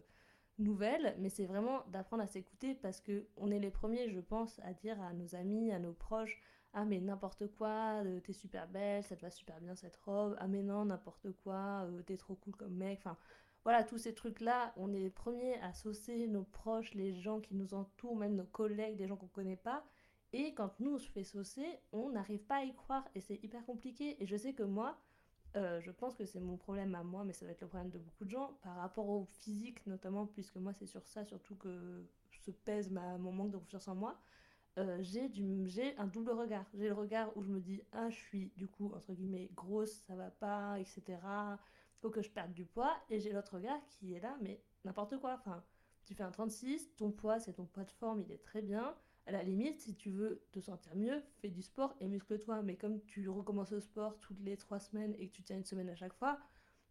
nouvelles, 0.57 1.15
mais 1.19 1.29
c'est 1.29 1.45
vraiment 1.45 1.83
d'apprendre 1.87 2.23
à 2.23 2.27
s'écouter, 2.27 2.75
parce 2.75 3.01
que 3.01 3.27
on 3.37 3.51
est 3.51 3.59
les 3.59 3.71
premiers, 3.71 4.09
je 4.09 4.19
pense, 4.19 4.59
à 4.59 4.73
dire 4.73 5.01
à 5.01 5.13
nos 5.13 5.35
amis, 5.35 5.71
à 5.71 5.79
nos 5.79 5.93
proches, 5.93 6.41
ah 6.73 6.85
mais 6.85 6.99
n'importe 7.01 7.47
quoi, 7.55 8.03
euh, 8.03 8.19
t'es 8.21 8.33
super 8.33 8.67
belle, 8.67 9.03
ça 9.03 9.15
te 9.15 9.21
va 9.21 9.29
super 9.29 9.59
bien 9.61 9.75
cette 9.75 9.97
robe, 9.97 10.35
ah 10.39 10.47
mais 10.47 10.63
non, 10.63 10.85
n'importe 10.85 11.31
quoi, 11.43 11.85
euh, 11.85 12.01
t'es 12.03 12.17
trop 12.17 12.35
cool 12.35 12.55
comme 12.55 12.73
mec, 12.73 12.99
enfin 12.99 13.17
voilà, 13.63 13.83
tous 13.83 13.97
ces 13.97 14.13
trucs-là, 14.13 14.73
on 14.75 14.91
est 14.93 14.99
les 14.99 15.09
premiers 15.09 15.55
à 15.61 15.73
saucer 15.73 16.27
nos 16.27 16.43
proches, 16.43 16.93
les 16.95 17.13
gens 17.13 17.39
qui 17.39 17.55
nous 17.55 17.73
entourent, 17.73 18.17
même 18.17 18.35
nos 18.35 18.45
collègues, 18.45 18.97
des 18.97 19.07
gens 19.07 19.15
qu'on 19.15 19.27
connaît 19.27 19.55
pas, 19.55 19.85
et 20.33 20.53
quand 20.53 20.79
nous 20.79 20.95
on 20.95 20.97
se 20.97 21.09
fait 21.09 21.23
saucer, 21.23 21.65
on 21.91 22.09
n'arrive 22.09 22.43
pas 22.43 22.57
à 22.57 22.63
y 22.63 22.73
croire, 22.73 23.07
et 23.15 23.21
c'est 23.21 23.41
hyper 23.43 23.65
compliqué, 23.65 24.21
et 24.21 24.25
je 24.25 24.35
sais 24.35 24.53
que 24.53 24.63
moi, 24.63 24.97
euh, 25.55 25.79
je 25.81 25.91
pense 25.91 26.15
que 26.15 26.25
c'est 26.25 26.39
mon 26.39 26.57
problème 26.57 26.95
à 26.95 27.03
moi, 27.03 27.23
mais 27.23 27.33
ça 27.33 27.45
va 27.45 27.51
être 27.51 27.61
le 27.61 27.67
problème 27.67 27.91
de 27.91 27.99
beaucoup 27.99 28.25
de 28.25 28.29
gens, 28.29 28.57
par 28.61 28.75
rapport 28.75 29.07
au 29.07 29.25
physique 29.25 29.85
notamment, 29.87 30.25
puisque 30.25 30.57
moi 30.57 30.73
c'est 30.73 30.87
sur 30.87 31.05
ça 31.07 31.23
surtout 31.23 31.55
que 31.55 32.05
se 32.43 32.51
pèse 32.51 32.91
ma, 32.91 33.17
mon 33.17 33.31
manque 33.31 33.51
de 33.51 33.57
confiance 33.57 33.87
en 33.87 33.95
moi, 33.95 34.19
euh, 34.77 34.97
j'ai 35.01 35.97
un 35.97 36.07
double 36.07 36.31
regard. 36.31 36.65
J'ai 36.73 36.87
le 36.87 36.93
regard 36.93 37.35
où 37.37 37.43
je 37.43 37.49
me 37.49 37.59
dis, 37.59 37.81
ah, 37.91 38.09
je 38.09 38.15
suis 38.15 38.51
du 38.57 38.67
coup, 38.67 38.91
entre 38.95 39.13
guillemets, 39.13 39.49
grosse, 39.53 40.01
ça 40.07 40.15
va 40.15 40.31
pas, 40.31 40.79
etc. 40.79 41.19
Faut 42.01 42.09
que 42.09 42.21
je 42.21 42.29
perde 42.29 42.53
du 42.53 42.65
poids. 42.65 42.95
Et 43.09 43.19
j'ai 43.19 43.31
l'autre 43.31 43.55
regard 43.55 43.79
qui 43.87 44.13
est 44.13 44.19
là, 44.19 44.35
mais 44.41 44.61
n'importe 44.83 45.19
quoi. 45.19 45.35
Enfin, 45.35 45.63
tu 46.05 46.15
fais 46.15 46.23
un 46.23 46.31
36, 46.31 46.95
ton 46.95 47.11
poids, 47.11 47.39
c'est 47.39 47.53
ton 47.53 47.65
poids 47.65 47.83
de 47.83 47.91
forme, 47.91 48.21
il 48.21 48.31
est 48.31 48.43
très 48.43 48.61
bien. 48.61 48.95
À 49.25 49.31
la 49.31 49.43
limite, 49.43 49.79
si 49.79 49.95
tu 49.95 50.11
veux 50.11 50.43
te 50.51 50.59
sentir 50.59 50.95
mieux, 50.95 51.23
fais 51.41 51.49
du 51.49 51.61
sport 51.61 51.95
et 51.99 52.07
muscle-toi. 52.07 52.61
Mais 52.61 52.75
comme 52.75 53.01
tu 53.05 53.29
recommences 53.29 53.71
le 53.71 53.79
sport 53.79 54.19
toutes 54.19 54.41
les 54.41 54.57
trois 54.57 54.79
semaines 54.79 55.15
et 55.17 55.29
que 55.29 55.33
tu 55.33 55.43
tiens 55.43 55.57
une 55.57 55.65
semaine 55.65 55.89
à 55.89 55.95
chaque 55.95 56.13
fois, 56.13 56.39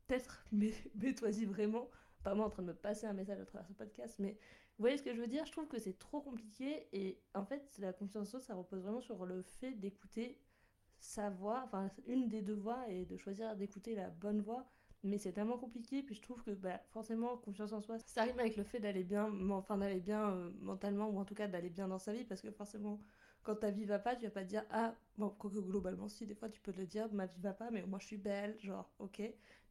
peut-être 0.06 0.46
mets-toi-y 0.52 1.44
vraiment. 1.44 1.90
Pas 2.22 2.34
moi 2.34 2.46
en 2.46 2.50
train 2.50 2.62
de 2.62 2.68
me 2.68 2.74
passer 2.74 3.06
un 3.06 3.12
message 3.12 3.40
à 3.40 3.44
travers 3.44 3.66
ce 3.66 3.72
podcast, 3.72 4.16
mais 4.20 4.38
vous 4.78 4.84
voyez 4.84 4.96
ce 4.96 5.02
que 5.02 5.12
je 5.12 5.20
veux 5.20 5.26
dire? 5.26 5.44
Je 5.44 5.52
trouve 5.52 5.66
que 5.66 5.78
c'est 5.78 5.98
trop 5.98 6.20
compliqué 6.20 6.88
et 6.92 7.20
en 7.34 7.44
fait, 7.44 7.76
la 7.78 7.92
confiance 7.92 8.34
en 8.34 8.40
ça 8.40 8.54
repose 8.54 8.80
vraiment 8.80 9.00
sur 9.00 9.26
le 9.26 9.42
fait 9.42 9.72
d'écouter 9.72 10.40
sa 10.98 11.30
voix, 11.30 11.62
enfin 11.64 11.90
une 12.06 12.28
des 12.28 12.42
deux 12.42 12.54
voix 12.54 12.88
et 12.88 13.04
de 13.04 13.16
choisir 13.16 13.56
d'écouter 13.56 13.94
la 13.94 14.08
bonne 14.08 14.40
voix 14.40 14.70
mais 15.02 15.18
c'est 15.18 15.32
tellement 15.32 15.58
compliqué. 15.58 16.02
Puis 16.02 16.14
je 16.14 16.22
trouve 16.22 16.42
que 16.42 16.50
bah, 16.50 16.80
forcément, 16.90 17.36
confiance 17.36 17.72
en 17.72 17.80
soi, 17.80 17.98
ça 18.06 18.22
rime 18.22 18.38
avec 18.38 18.56
le 18.56 18.64
fait 18.64 18.80
d'aller 18.80 19.04
bien, 19.04 19.30
enfin 19.50 19.78
d'aller 19.78 20.00
bien 20.00 20.30
euh, 20.30 20.50
mentalement, 20.60 21.08
ou 21.08 21.18
en 21.18 21.24
tout 21.24 21.34
cas 21.34 21.48
d'aller 21.48 21.70
bien 21.70 21.88
dans 21.88 21.98
sa 21.98 22.12
vie, 22.12 22.24
parce 22.24 22.40
que 22.42 22.50
forcément, 22.50 23.00
quand 23.42 23.56
ta 23.56 23.70
vie 23.70 23.84
va 23.84 23.98
pas, 23.98 24.14
tu 24.16 24.24
vas 24.24 24.30
pas 24.30 24.44
dire 24.44 24.64
ah 24.70 24.94
bon 25.18 25.30
quoique 25.30 25.58
globalement 25.58 26.08
si 26.08 26.26
des 26.26 26.34
fois 26.34 26.48
tu 26.48 26.60
peux 26.60 26.72
te 26.72 26.78
le 26.78 26.86
dire 26.86 27.12
ma 27.12 27.26
vie 27.26 27.40
va 27.40 27.52
pas 27.52 27.70
mais 27.70 27.82
moi 27.82 27.98
je 27.98 28.06
suis 28.06 28.16
belle 28.16 28.56
genre 28.60 28.90
ok 28.98 29.22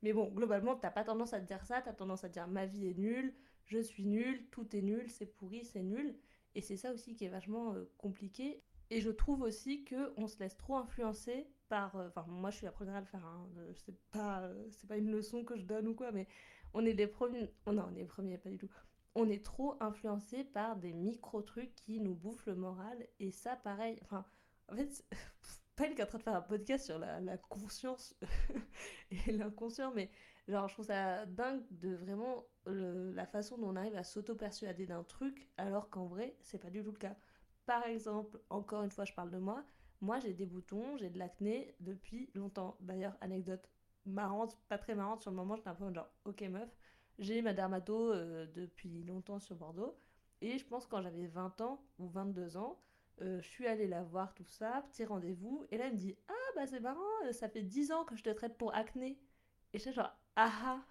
mais 0.01 0.13
bon 0.13 0.29
globalement 0.29 0.75
t'as 0.75 0.91
pas 0.91 1.03
tendance 1.03 1.33
à 1.33 1.39
te 1.39 1.47
dire 1.47 1.65
ça 1.65 1.81
t'as 1.81 1.93
tendance 1.93 2.23
à 2.23 2.29
dire 2.29 2.47
ma 2.47 2.65
vie 2.65 2.87
est 2.87 2.97
nulle 2.97 3.33
je 3.65 3.79
suis 3.79 4.05
nulle 4.05 4.45
tout 4.51 4.75
est 4.75 4.81
nul 4.81 5.09
c'est 5.09 5.25
pourri 5.25 5.63
c'est 5.65 5.83
nul 5.83 6.15
et 6.53 6.61
c'est 6.61 6.77
ça 6.77 6.91
aussi 6.91 7.15
qui 7.15 7.25
est 7.25 7.29
vachement 7.29 7.73
euh, 7.73 7.89
compliqué 7.97 8.61
et 8.89 8.99
je 8.99 9.09
trouve 9.09 9.41
aussi 9.41 9.83
que 9.85 10.13
on 10.17 10.27
se 10.27 10.37
laisse 10.39 10.57
trop 10.57 10.75
influencer 10.75 11.47
euh, 11.71 12.07
enfin 12.09 12.25
moi 12.27 12.49
je 12.51 12.57
suis 12.57 12.65
la 12.65 12.71
première 12.71 12.95
à 12.95 12.99
le 12.99 13.05
faire 13.05 13.25
hein, 13.25 13.47
c'est 13.75 13.97
pas 14.11 14.41
euh, 14.41 14.67
c'est 14.71 14.87
pas 14.87 14.97
une 14.97 15.11
leçon 15.11 15.43
que 15.43 15.57
je 15.57 15.63
donne 15.63 15.87
ou 15.87 15.95
quoi 15.95 16.11
mais 16.11 16.27
on 16.73 16.85
est 16.85 16.93
les 16.93 17.07
premiers 17.07 17.53
oh 17.65 17.71
on 17.71 17.95
est 17.95 17.99
les 17.99 18.05
premiers 18.05 18.37
pas 18.37 18.49
du 18.49 18.57
tout 18.57 18.69
on 19.15 19.29
est 19.29 19.43
trop 19.43 19.75
influencé 19.79 20.43
par 20.43 20.77
des 20.77 20.93
micro-trucs 20.93 21.75
qui 21.75 21.99
nous 21.99 22.15
bouffent 22.15 22.45
le 22.45 22.55
moral. 22.55 23.07
Et 23.19 23.31
ça, 23.31 23.55
pareil, 23.55 23.99
enfin, 24.03 24.25
en 24.69 24.75
fait, 24.75 25.05
pas 25.75 25.87
est 25.87 26.01
en 26.01 26.05
train 26.05 26.17
de 26.17 26.23
faire 26.23 26.35
un 26.35 26.41
podcast 26.41 26.85
sur 26.85 26.99
la, 26.99 27.37
conscience 27.37 28.15
et 29.11 29.31
l'inconscient, 29.31 29.91
mais 29.93 30.09
genre, 30.47 30.67
je 30.67 30.73
trouve 30.75 30.85
ça 30.85 31.25
dingue 31.25 31.63
de 31.71 31.93
vraiment 31.95 32.45
la 32.65 33.25
façon 33.25 33.57
dont 33.57 33.69
on 33.69 33.75
arrive 33.75 33.95
à 33.95 34.03
s'auto-persuader 34.03 34.85
d'un 34.85 35.03
truc, 35.03 35.49
alors 35.57 35.89
qu'en 35.89 36.05
vrai, 36.05 36.37
c'est 36.41 36.59
pas 36.59 36.69
du 36.69 36.83
tout 36.83 36.91
le 36.91 36.97
cas. 36.97 37.15
Par 37.65 37.85
exemple, 37.85 38.39
encore 38.49 38.83
une 38.83 38.91
fois, 38.91 39.05
je 39.05 39.13
parle 39.13 39.31
de 39.31 39.37
moi. 39.37 39.63
Moi, 40.01 40.19
j'ai 40.19 40.33
des 40.33 40.45
boutons, 40.45 40.97
j'ai 40.97 41.09
de 41.09 41.19
l'acné 41.19 41.75
depuis 41.79 42.29
longtemps. 42.33 42.75
D'ailleurs, 42.81 43.15
anecdote 43.21 43.69
marrante, 44.05 44.57
pas 44.67 44.77
très 44.77 44.95
marrante, 44.95 45.21
sur 45.21 45.31
le 45.31 45.37
moment, 45.37 45.55
j'étais 45.55 45.69
un 45.69 45.75
peu 45.75 45.93
genre, 45.93 46.09
ok 46.25 46.41
meuf, 46.41 46.69
j'ai 47.19 47.41
ma 47.41 47.53
dermato 47.53 48.11
euh, 48.11 48.47
depuis 48.55 49.03
longtemps 49.03 49.39
sur 49.39 49.55
Bordeaux. 49.55 49.95
Et 50.41 50.57
je 50.57 50.65
pense 50.65 50.87
quand 50.87 51.01
j'avais 51.01 51.27
20 51.27 51.61
ans 51.61 51.83
ou 51.99 52.07
22 52.07 52.57
ans, 52.57 52.79
euh, 53.21 53.39
je 53.41 53.47
suis 53.47 53.67
allée 53.67 53.87
la 53.87 54.01
voir, 54.03 54.33
tout 54.33 54.45
ça, 54.47 54.83
petit 54.91 55.05
rendez-vous. 55.05 55.65
Et 55.69 55.77
là, 55.77 55.85
elle 55.85 55.93
me 55.93 55.97
dit 55.97 56.15
Ah, 56.27 56.33
bah 56.55 56.65
c'est 56.65 56.79
marrant, 56.79 56.99
euh, 57.25 57.31
ça 57.31 57.47
fait 57.47 57.61
10 57.61 57.91
ans 57.91 58.03
que 58.05 58.15
je 58.15 58.23
te 58.23 58.29
traite 58.31 58.57
pour 58.57 58.73
acné. 58.73 59.19
Et 59.73 59.77
j'étais 59.77 59.93
genre 59.93 60.11
Ah 60.35 60.51
ah 60.65 60.85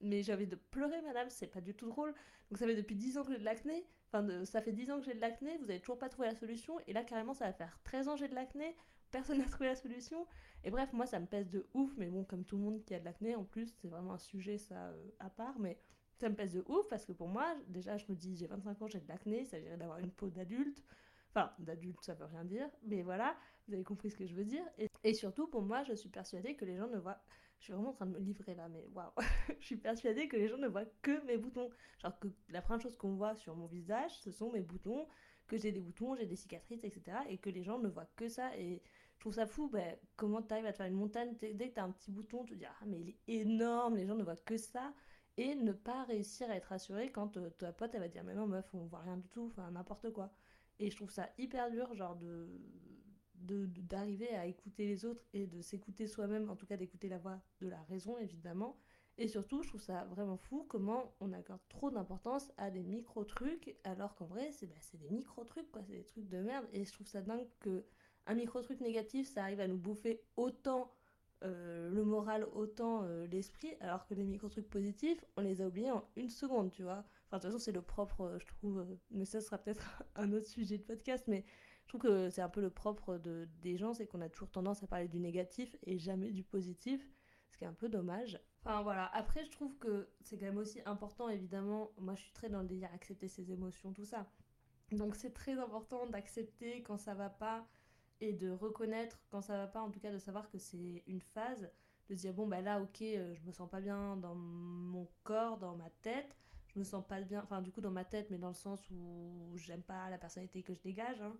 Mais 0.00 0.22
j'avais 0.22 0.46
de 0.46 0.56
pleurer, 0.56 1.00
madame, 1.02 1.30
c'est 1.30 1.46
pas 1.46 1.60
du 1.60 1.74
tout 1.74 1.86
drôle. 1.88 2.12
Donc 2.50 2.58
ça 2.58 2.66
fait 2.66 2.74
depuis 2.74 2.96
10 2.96 3.18
ans 3.18 3.22
que 3.24 3.32
j'ai 3.32 3.38
de 3.38 3.44
l'acné. 3.44 3.86
Enfin, 4.12 4.44
ça 4.44 4.62
fait 4.62 4.72
10 4.72 4.90
ans 4.90 4.98
que 4.98 5.04
j'ai 5.04 5.14
de 5.14 5.20
l'acné, 5.20 5.56
vous 5.58 5.70
avez 5.70 5.80
toujours 5.80 5.98
pas 5.98 6.08
trouvé 6.08 6.28
la 6.28 6.34
solution. 6.34 6.78
Et 6.86 6.92
là, 6.92 7.04
carrément, 7.04 7.34
ça 7.34 7.46
va 7.46 7.52
faire 7.52 7.78
13 7.84 8.08
ans 8.08 8.14
que 8.14 8.20
j'ai 8.20 8.28
de 8.28 8.34
l'acné 8.34 8.74
personne 9.10 9.38
n'a 9.38 9.44
trouvé 9.46 9.66
la 9.66 9.74
solution. 9.74 10.26
Et 10.64 10.70
bref, 10.70 10.92
moi, 10.92 11.06
ça 11.06 11.18
me 11.18 11.26
pèse 11.26 11.48
de 11.48 11.66
ouf, 11.74 11.90
mais 11.96 12.08
bon, 12.08 12.24
comme 12.24 12.44
tout 12.44 12.56
le 12.56 12.62
monde 12.62 12.84
qui 12.84 12.94
a 12.94 13.00
de 13.00 13.04
l'acné, 13.04 13.34
en 13.34 13.44
plus, 13.44 13.74
c'est 13.80 13.88
vraiment 13.88 14.12
un 14.12 14.18
sujet, 14.18 14.58
ça, 14.58 14.88
euh, 14.88 15.10
à 15.18 15.30
part, 15.30 15.58
mais 15.58 15.78
ça 16.16 16.28
me 16.28 16.34
pèse 16.34 16.52
de 16.52 16.64
ouf, 16.66 16.86
parce 16.88 17.06
que 17.06 17.12
pour 17.12 17.28
moi, 17.28 17.54
déjà, 17.68 17.96
je 17.96 18.04
me 18.08 18.14
dis, 18.14 18.36
j'ai 18.36 18.46
25 18.46 18.82
ans, 18.82 18.86
j'ai 18.88 19.00
de 19.00 19.08
l'acné, 19.08 19.44
ça 19.46 19.58
dirait 19.60 19.76
d'avoir 19.76 19.98
une 19.98 20.10
peau 20.10 20.28
d'adulte. 20.28 20.82
Enfin, 21.30 21.52
d'adulte, 21.58 22.02
ça 22.02 22.14
veut 22.14 22.24
rien 22.24 22.44
dire, 22.44 22.68
mais 22.82 23.02
voilà, 23.02 23.36
vous 23.66 23.74
avez 23.74 23.84
compris 23.84 24.10
ce 24.10 24.16
que 24.16 24.26
je 24.26 24.34
veux 24.34 24.44
dire. 24.44 24.64
Et, 24.78 24.88
et 25.04 25.14
surtout, 25.14 25.46
pour 25.46 25.62
moi, 25.62 25.84
je 25.84 25.94
suis 25.94 26.08
persuadée 26.08 26.54
que 26.56 26.64
les 26.64 26.76
gens 26.76 26.88
ne 26.88 26.98
voient... 26.98 27.20
Je 27.58 27.64
suis 27.64 27.72
vraiment 27.72 27.90
en 27.90 27.92
train 27.92 28.06
de 28.06 28.12
me 28.12 28.20
livrer 28.20 28.54
là, 28.54 28.68
mais 28.68 28.86
waouh 28.94 29.10
Je 29.60 29.66
suis 29.66 29.76
persuadée 29.76 30.28
que 30.28 30.36
les 30.36 30.48
gens 30.48 30.58
ne 30.58 30.68
voient 30.68 30.86
que 31.02 31.24
mes 31.26 31.36
boutons. 31.36 31.70
Genre 31.98 32.18
que 32.18 32.28
la 32.48 32.62
première 32.62 32.80
chose 32.80 32.96
qu'on 32.96 33.14
voit 33.14 33.34
sur 33.34 33.56
mon 33.56 33.66
visage, 33.66 34.12
ce 34.20 34.30
sont 34.30 34.52
mes 34.52 34.62
boutons, 34.62 35.06
que 35.48 35.56
j'ai 35.56 35.72
des 35.72 35.80
boutons, 35.80 36.14
j'ai 36.14 36.26
des 36.26 36.36
cicatrices, 36.36 36.84
etc. 36.84 37.18
Et 37.28 37.38
que 37.38 37.50
les 37.50 37.64
gens 37.64 37.78
ne 37.78 37.88
voient 37.88 38.08
que 38.16 38.28
ça. 38.28 38.56
Et 38.56 38.82
je 39.16 39.20
trouve 39.20 39.34
ça 39.34 39.46
fou, 39.46 39.68
bah, 39.68 39.80
comment 40.16 40.42
tu 40.42 40.52
arrives 40.54 40.66
à 40.66 40.72
te 40.72 40.76
faire 40.76 40.86
une 40.86 40.94
montagne, 40.94 41.34
dès 41.40 41.70
que 41.70 41.74
tu 41.74 41.80
as 41.80 41.84
un 41.84 41.90
petit 41.90 42.12
bouton, 42.12 42.44
tu 42.44 42.54
te 42.54 42.58
dis, 42.60 42.66
ah 42.66 42.84
mais 42.86 43.00
il 43.00 43.08
est 43.10 43.18
énorme, 43.40 43.96
les 43.96 44.06
gens 44.06 44.14
ne 44.14 44.22
voient 44.22 44.36
que 44.36 44.56
ça. 44.56 44.94
Et 45.36 45.54
ne 45.54 45.72
pas 45.72 46.04
réussir 46.04 46.50
à 46.50 46.56
être 46.56 46.66
rassuré 46.66 47.12
quand 47.12 47.36
euh, 47.36 47.50
ta 47.50 47.72
pote, 47.72 47.94
elle 47.94 48.00
va 48.00 48.08
dire, 48.08 48.24
mais 48.24 48.34
non 48.34 48.46
meuf, 48.46 48.68
on 48.74 48.86
voit 48.86 49.00
rien 49.00 49.16
du 49.16 49.28
tout, 49.28 49.46
enfin 49.46 49.70
n'importe 49.70 50.12
quoi. 50.12 50.32
Et 50.80 50.90
je 50.90 50.96
trouve 50.96 51.10
ça 51.10 51.28
hyper 51.38 51.70
dur, 51.70 51.94
genre 51.94 52.16
de 52.16 52.48
d'arriver 53.40 54.28
à 54.30 54.46
écouter 54.46 54.86
les 54.86 55.04
autres 55.04 55.24
et 55.32 55.46
de 55.46 55.60
s'écouter 55.60 56.06
soi-même, 56.06 56.50
en 56.50 56.56
tout 56.56 56.66
cas 56.66 56.76
d'écouter 56.76 57.08
la 57.08 57.18
voix 57.18 57.40
de 57.60 57.68
la 57.68 57.82
raison 57.82 58.18
évidemment, 58.18 58.78
et 59.20 59.26
surtout, 59.26 59.64
je 59.64 59.68
trouve 59.68 59.82
ça 59.82 60.04
vraiment 60.04 60.36
fou 60.36 60.64
comment 60.68 61.12
on 61.18 61.32
accorde 61.32 61.60
trop 61.68 61.90
d'importance 61.90 62.52
à 62.56 62.70
des 62.70 62.84
micro-trucs, 62.84 63.74
alors 63.82 64.14
qu'en 64.14 64.26
vrai, 64.26 64.52
c'est 64.52 64.66
bah, 64.66 64.76
des 64.94 65.10
micro-trucs, 65.10 65.70
quoi, 65.72 65.82
c'est 65.82 65.94
des 65.94 66.04
trucs 66.04 66.28
de 66.28 66.38
merde. 66.38 66.64
Et 66.72 66.84
je 66.84 66.92
trouve 66.92 67.08
ça 67.08 67.20
dingue 67.20 67.48
que 67.58 67.84
un 68.26 68.34
micro-truc 68.34 68.80
négatif, 68.80 69.28
ça 69.28 69.42
arrive 69.42 69.58
à 69.58 69.66
nous 69.66 69.76
bouffer 69.76 70.22
autant 70.36 70.92
euh, 71.42 71.90
le 71.90 72.04
moral, 72.04 72.46
autant 72.52 73.02
euh, 73.02 73.26
l'esprit, 73.26 73.74
alors 73.80 74.06
que 74.06 74.14
les 74.14 74.22
micro-trucs 74.22 74.70
positifs, 74.70 75.24
on 75.36 75.40
les 75.40 75.62
a 75.62 75.66
oubliés 75.66 75.90
en 75.90 76.04
une 76.14 76.30
seconde, 76.30 76.70
tu 76.70 76.84
vois. 76.84 77.04
Enfin, 77.26 77.38
de 77.38 77.42
toute 77.42 77.50
façon, 77.50 77.58
c'est 77.58 77.72
le 77.72 77.82
propre, 77.82 78.20
euh, 78.20 78.38
je 78.38 78.46
trouve, 78.46 78.86
mais 79.10 79.24
ça 79.24 79.40
sera 79.40 79.58
peut-être 79.58 80.04
un 80.14 80.32
autre 80.32 80.46
sujet 80.46 80.78
de 80.78 80.84
podcast, 80.84 81.24
mais 81.26 81.44
je 81.88 81.96
trouve 81.96 82.02
que 82.02 82.28
c'est 82.28 82.42
un 82.42 82.50
peu 82.50 82.60
le 82.60 82.68
propre 82.68 83.16
de, 83.16 83.48
des 83.62 83.78
gens, 83.78 83.94
c'est 83.94 84.06
qu'on 84.06 84.20
a 84.20 84.28
toujours 84.28 84.50
tendance 84.50 84.82
à 84.82 84.86
parler 84.86 85.08
du 85.08 85.18
négatif 85.18 85.74
et 85.84 85.96
jamais 85.96 86.32
du 86.32 86.44
positif, 86.44 87.08
ce 87.48 87.56
qui 87.56 87.64
est 87.64 87.66
un 87.66 87.72
peu 87.72 87.88
dommage. 87.88 88.38
Enfin 88.62 88.82
voilà, 88.82 89.06
après 89.14 89.42
je 89.42 89.50
trouve 89.50 89.74
que 89.78 90.06
c'est 90.20 90.36
quand 90.36 90.44
même 90.44 90.58
aussi 90.58 90.82
important 90.84 91.30
évidemment, 91.30 91.90
moi 91.96 92.14
je 92.14 92.24
suis 92.24 92.32
très 92.34 92.50
dans 92.50 92.60
le 92.60 92.68
délire 92.68 92.90
accepter 92.92 93.26
ses 93.26 93.52
émotions, 93.52 93.94
tout 93.94 94.04
ça. 94.04 94.30
Donc 94.92 95.16
c'est 95.16 95.30
très 95.32 95.58
important 95.58 96.06
d'accepter 96.06 96.82
quand 96.82 96.98
ça 96.98 97.14
va 97.14 97.30
pas 97.30 97.66
et 98.20 98.34
de 98.34 98.50
reconnaître 98.50 99.22
quand 99.30 99.40
ça 99.40 99.56
va 99.56 99.66
pas, 99.66 99.80
en 99.80 99.90
tout 99.90 100.00
cas 100.00 100.12
de 100.12 100.18
savoir 100.18 100.50
que 100.50 100.58
c'est 100.58 101.02
une 101.06 101.22
phase, 101.22 101.70
de 102.10 102.14
se 102.14 102.20
dire 102.20 102.34
bon 102.34 102.46
bah 102.46 102.60
là 102.60 102.82
ok 102.82 103.00
euh, 103.00 103.34
je 103.34 103.40
me 103.46 103.50
sens 103.50 103.70
pas 103.70 103.80
bien 103.80 104.18
dans 104.18 104.34
mon 104.34 105.08
corps, 105.22 105.56
dans 105.56 105.74
ma 105.74 105.88
tête, 106.02 106.36
je 106.66 106.78
me 106.78 106.84
sens 106.84 107.02
pas 107.06 107.22
bien, 107.22 107.40
enfin 107.44 107.62
du 107.62 107.72
coup 107.72 107.80
dans 107.80 107.90
ma 107.90 108.04
tête 108.04 108.28
mais 108.28 108.36
dans 108.36 108.48
le 108.48 108.54
sens 108.54 108.90
où 108.90 109.54
j'aime 109.56 109.82
pas 109.82 110.10
la 110.10 110.18
personnalité 110.18 110.62
que 110.62 110.74
je 110.74 110.82
dégage, 110.82 111.22
hein, 111.22 111.34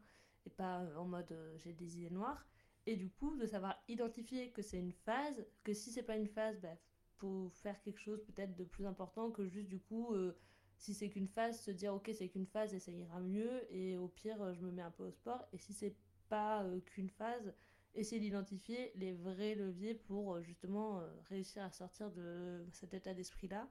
et 0.46 0.50
pas 0.50 0.84
en 0.96 1.04
mode 1.04 1.30
euh, 1.32 1.56
j'ai 1.56 1.72
des 1.72 1.98
idées 1.98 2.10
noires. 2.10 2.46
Et 2.86 2.96
du 2.96 3.10
coup, 3.10 3.36
de 3.36 3.46
savoir 3.46 3.82
identifier 3.88 4.50
que 4.50 4.62
c'est 4.62 4.78
une 4.78 4.92
phase, 4.92 5.44
que 5.62 5.74
si 5.74 5.92
c'est 5.92 6.02
pas 6.02 6.16
une 6.16 6.28
phase, 6.28 6.58
bah, 6.60 6.74
faut 7.18 7.50
faire 7.50 7.80
quelque 7.82 8.00
chose 8.00 8.24
peut-être 8.24 8.54
de 8.54 8.64
plus 8.64 8.86
important 8.86 9.30
que 9.30 9.46
juste 9.46 9.68
du 9.68 9.78
coup, 9.78 10.14
euh, 10.14 10.36
si 10.76 10.94
c'est 10.94 11.10
qu'une 11.10 11.28
phase, 11.28 11.60
se 11.60 11.70
dire 11.70 11.94
ok 11.94 12.10
c'est 12.14 12.28
qu'une 12.28 12.46
phase 12.46 12.72
et 12.74 12.78
ça 12.78 12.92
ira 12.92 13.20
mieux 13.20 13.66
et 13.70 13.96
au 13.96 14.08
pire 14.08 14.54
je 14.54 14.60
me 14.60 14.70
mets 14.70 14.82
un 14.82 14.90
peu 14.90 15.04
au 15.04 15.10
sport 15.10 15.46
et 15.52 15.58
si 15.58 15.72
c'est 15.72 15.94
pas 16.28 16.62
euh, 16.62 16.80
qu'une 16.80 17.10
phase, 17.10 17.52
essayer 17.94 18.20
d'identifier 18.20 18.92
les 18.94 19.12
vrais 19.12 19.54
leviers 19.54 19.94
pour 19.94 20.36
euh, 20.36 20.42
justement 20.42 21.02
réussir 21.28 21.62
à 21.62 21.70
sortir 21.70 22.10
de 22.12 22.64
cet 22.72 22.94
état 22.94 23.14
d'esprit 23.14 23.48
là. 23.48 23.68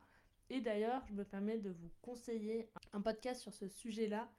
Et 0.50 0.62
d'ailleurs, 0.62 1.06
je 1.08 1.14
me 1.14 1.26
permets 1.26 1.58
de 1.58 1.70
vous 1.70 1.92
conseiller 2.02 2.70
un 2.94 3.02
podcast 3.02 3.42
sur 3.42 3.54
ce 3.54 3.68
sujet-là 3.68 4.30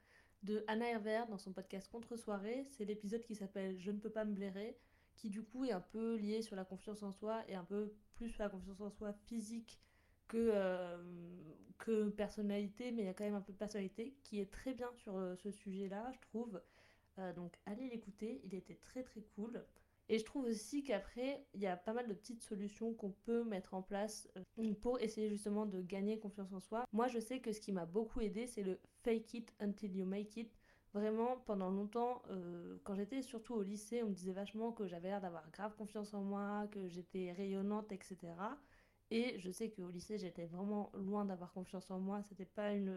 de 0.43 0.63
Anna 0.67 0.89
Herver 0.89 1.23
dans 1.29 1.37
son 1.37 1.51
podcast 1.51 1.89
Contre-soirée. 1.91 2.67
C'est 2.71 2.85
l'épisode 2.85 3.23
qui 3.23 3.35
s'appelle 3.35 3.77
Je 3.79 3.91
ne 3.91 3.99
peux 3.99 4.09
pas 4.09 4.25
me 4.25 4.33
blairer 4.33 4.77
qui 5.19 5.29
du 5.29 5.43
coup 5.43 5.65
est 5.65 5.71
un 5.71 5.81
peu 5.81 6.15
lié 6.15 6.41
sur 6.41 6.55
la 6.55 6.63
confiance 6.63 7.03
en 7.03 7.11
soi 7.11 7.43
et 7.49 7.55
un 7.55 7.65
peu 7.65 7.93
plus 8.15 8.29
sur 8.29 8.41
la 8.41 8.49
confiance 8.49 8.79
en 8.79 8.89
soi 8.89 9.11
physique 9.11 9.81
que, 10.29 10.51
euh, 10.53 10.97
que 11.77 12.09
personnalité, 12.09 12.91
mais 12.91 13.01
il 13.01 13.05
y 13.05 13.09
a 13.09 13.13
quand 13.13 13.25
même 13.25 13.35
un 13.35 13.41
peu 13.41 13.51
de 13.51 13.57
personnalité 13.57 14.15
qui 14.23 14.39
est 14.39 14.49
très 14.49 14.73
bien 14.73 14.89
sur 14.93 15.17
euh, 15.17 15.35
ce 15.35 15.51
sujet-là, 15.51 16.09
je 16.13 16.19
trouve. 16.21 16.61
Euh, 17.17 17.33
donc 17.33 17.53
allez 17.65 17.89
l'écouter, 17.89 18.39
il 18.45 18.55
était 18.55 18.75
très 18.75 19.03
très 19.03 19.21
cool. 19.35 19.65
Et 20.07 20.17
je 20.17 20.25
trouve 20.25 20.45
aussi 20.45 20.83
qu'après, 20.83 21.45
il 21.53 21.61
y 21.61 21.67
a 21.67 21.75
pas 21.75 21.93
mal 21.93 22.07
de 22.07 22.13
petites 22.13 22.41
solutions 22.41 22.93
qu'on 22.93 23.11
peut 23.11 23.43
mettre 23.43 23.75
en 23.75 23.83
place 23.83 24.27
pour 24.81 24.99
essayer 24.99 25.29
justement 25.29 25.67
de 25.67 25.83
gagner 25.83 26.17
confiance 26.17 26.51
en 26.51 26.59
soi. 26.59 26.85
Moi, 26.93 27.07
je 27.07 27.19
sais 27.19 27.41
que 27.41 27.51
ce 27.51 27.59
qui 27.59 27.71
m'a 27.71 27.85
beaucoup 27.85 28.19
aidé, 28.19 28.47
c'est 28.47 28.63
le 28.63 28.79
fake 29.03 29.33
it 29.33 29.53
until 29.59 29.91
you 29.95 30.05
make 30.05 30.37
it. 30.37 30.51
Vraiment, 30.93 31.37
pendant 31.45 31.69
longtemps, 31.69 32.23
euh, 32.31 32.77
quand 32.83 32.95
j'étais 32.95 33.21
surtout 33.21 33.53
au 33.53 33.61
lycée, 33.61 34.01
on 34.01 34.07
me 34.07 34.13
disait 34.13 34.31
vachement 34.31 34.71
que 34.71 34.87
j'avais 34.87 35.09
l'air 35.09 35.21
d'avoir 35.21 35.49
grave 35.51 35.75
confiance 35.75 36.13
en 36.15 36.21
moi, 36.21 36.67
que 36.71 36.87
j'étais 36.87 37.31
rayonnante, 37.31 37.91
etc. 37.91 38.17
Et 39.11 39.39
je 39.39 39.51
sais 39.51 39.69
qu'au 39.69 39.89
lycée, 39.89 40.17
j'étais 40.17 40.45
vraiment 40.45 40.91
loin 40.95 41.25
d'avoir 41.25 41.51
confiance 41.53 41.89
en 41.91 41.99
moi. 41.99 42.23
C'était 42.23 42.45
pas 42.45 42.73
une, 42.73 42.89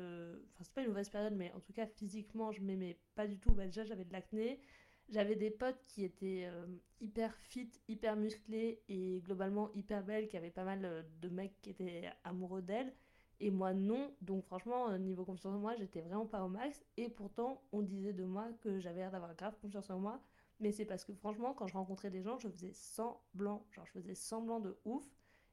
enfin 0.54 0.70
pas 0.74 0.82
une 0.82 0.88
mauvaise 0.88 1.10
période, 1.10 1.34
mais 1.34 1.52
en 1.52 1.60
tout 1.60 1.72
cas 1.72 1.86
physiquement, 1.86 2.50
je 2.52 2.62
m'aimais 2.62 2.98
pas 3.14 3.26
du 3.26 3.38
tout. 3.38 3.52
Bah, 3.52 3.66
déjà, 3.66 3.84
j'avais 3.84 4.04
de 4.04 4.12
l'acné. 4.12 4.60
J'avais 5.08 5.36
des 5.36 5.50
potes 5.50 5.84
qui 5.88 6.04
étaient 6.04 6.46
euh, 6.46 6.66
hyper 7.00 7.34
fit, 7.36 7.70
hyper 7.88 8.16
musclés 8.16 8.82
et 8.88 9.20
globalement 9.20 9.70
hyper 9.74 10.02
belles, 10.02 10.28
qui 10.28 10.36
avaient 10.38 10.50
pas 10.50 10.64
mal 10.64 10.84
euh, 10.84 11.02
de 11.20 11.28
mecs 11.28 11.60
qui 11.60 11.70
étaient 11.70 12.10
amoureux 12.24 12.62
d'elles 12.62 12.94
et 13.42 13.50
moi 13.50 13.74
non. 13.74 14.14
Donc 14.22 14.44
franchement, 14.44 14.88
euh, 14.88 14.98
niveau 14.98 15.24
confiance 15.24 15.52
en 15.52 15.58
moi, 15.58 15.74
j'étais 15.76 16.00
vraiment 16.00 16.26
pas 16.26 16.42
au 16.44 16.48
max. 16.48 16.82
Et 16.96 17.08
pourtant, 17.08 17.60
on 17.72 17.82
disait 17.82 18.12
de 18.12 18.24
moi 18.24 18.46
que 18.60 18.78
j'avais 18.78 19.00
l'air 19.00 19.10
d'avoir 19.10 19.34
grave 19.34 19.56
confiance 19.60 19.90
en 19.90 19.98
moi. 19.98 20.22
Mais 20.60 20.70
c'est 20.70 20.84
parce 20.84 21.04
que 21.04 21.12
franchement, 21.12 21.52
quand 21.52 21.66
je 21.66 21.74
rencontrais 21.74 22.08
des 22.08 22.22
gens, 22.22 22.38
je 22.38 22.48
faisais 22.48 22.72
semblant. 22.72 23.66
Genre, 23.72 23.84
je 23.86 23.92
faisais 23.92 24.14
semblant 24.14 24.60
de 24.60 24.78
ouf. 24.84 25.04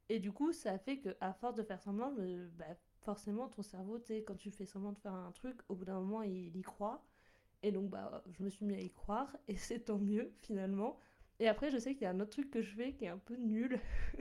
Et 0.08 0.20
du 0.20 0.32
coup, 0.32 0.54
ça 0.54 0.78
fait 0.78 1.00
que 1.00 1.18
à 1.20 1.34
force 1.34 1.56
de 1.56 1.64
faire 1.64 1.82
semblant, 1.82 2.14
bah, 2.58 2.66
forcément, 3.02 3.48
ton 3.48 3.64
cerveau, 3.64 3.98
tu 3.98 4.14
quand 4.18 4.36
tu 4.36 4.52
fais 4.52 4.66
semblant 4.68 4.92
de 4.92 5.00
faire 5.00 5.14
un 5.14 5.32
truc, 5.32 5.60
au 5.68 5.76
bout 5.76 5.86
d'un 5.86 6.00
moment, 6.00 6.22
il 6.22 6.56
y 6.56 6.62
croit. 6.62 7.04
Et 7.64 7.72
donc, 7.72 7.90
bah, 7.90 8.24
je 8.32 8.44
me 8.44 8.50
suis 8.50 8.66
mis 8.66 8.76
à 8.76 8.82
y 8.82 8.92
croire. 8.92 9.36
Et 9.48 9.56
c'est 9.58 9.80
tant 9.80 9.98
mieux, 9.98 10.32
finalement. 10.42 11.00
Et 11.40 11.48
après, 11.48 11.72
je 11.72 11.80
sais 11.80 11.94
qu'il 11.96 12.04
y 12.04 12.06
a 12.06 12.12
un 12.12 12.20
autre 12.20 12.32
truc 12.32 12.52
que 12.52 12.62
je 12.62 12.76
fais 12.76 12.94
qui 12.94 13.06
est 13.06 13.10
un 13.10 13.18
peu 13.18 13.36
nul. 13.36 13.80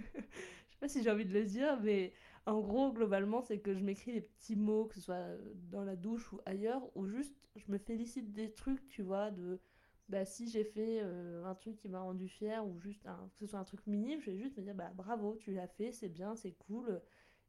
sais 0.78 0.86
pas 0.86 0.88
si 0.88 1.02
j'ai 1.02 1.10
envie 1.10 1.24
de 1.24 1.32
le 1.32 1.44
dire, 1.44 1.78
mais 1.82 2.12
en 2.48 2.60
gros, 2.60 2.92
globalement, 2.92 3.42
c'est 3.42 3.58
que 3.58 3.74
je 3.74 3.84
m'écris 3.84 4.12
des 4.12 4.22
petits 4.22 4.56
mots, 4.56 4.86
que 4.86 4.94
ce 4.94 5.02
soit 5.02 5.36
dans 5.70 5.84
la 5.84 5.96
douche 5.96 6.32
ou 6.32 6.40
ailleurs, 6.46 6.82
ou 6.96 7.06
juste 7.06 7.36
je 7.56 7.70
me 7.70 7.76
félicite 7.76 8.32
des 8.32 8.52
trucs, 8.52 8.88
tu 8.88 9.02
vois, 9.02 9.30
de 9.30 9.60
bah 10.08 10.24
si 10.24 10.48
j'ai 10.48 10.64
fait 10.64 11.00
euh, 11.02 11.44
un 11.44 11.54
truc 11.54 11.76
qui 11.76 11.90
m'a 11.90 12.00
rendu 12.00 12.26
fier 12.26 12.66
ou 12.66 12.78
juste 12.78 13.06
un, 13.06 13.28
que 13.34 13.38
ce 13.40 13.46
soit 13.46 13.58
un 13.58 13.64
truc 13.64 13.86
minime, 13.86 14.20
je 14.22 14.30
vais 14.30 14.38
juste 14.38 14.56
me 14.56 14.62
dire 14.62 14.74
bah 14.74 14.90
bravo, 14.94 15.36
tu 15.36 15.52
l'as 15.52 15.68
fait, 15.68 15.92
c'est 15.92 16.08
bien, 16.08 16.34
c'est 16.36 16.52
cool. 16.52 17.02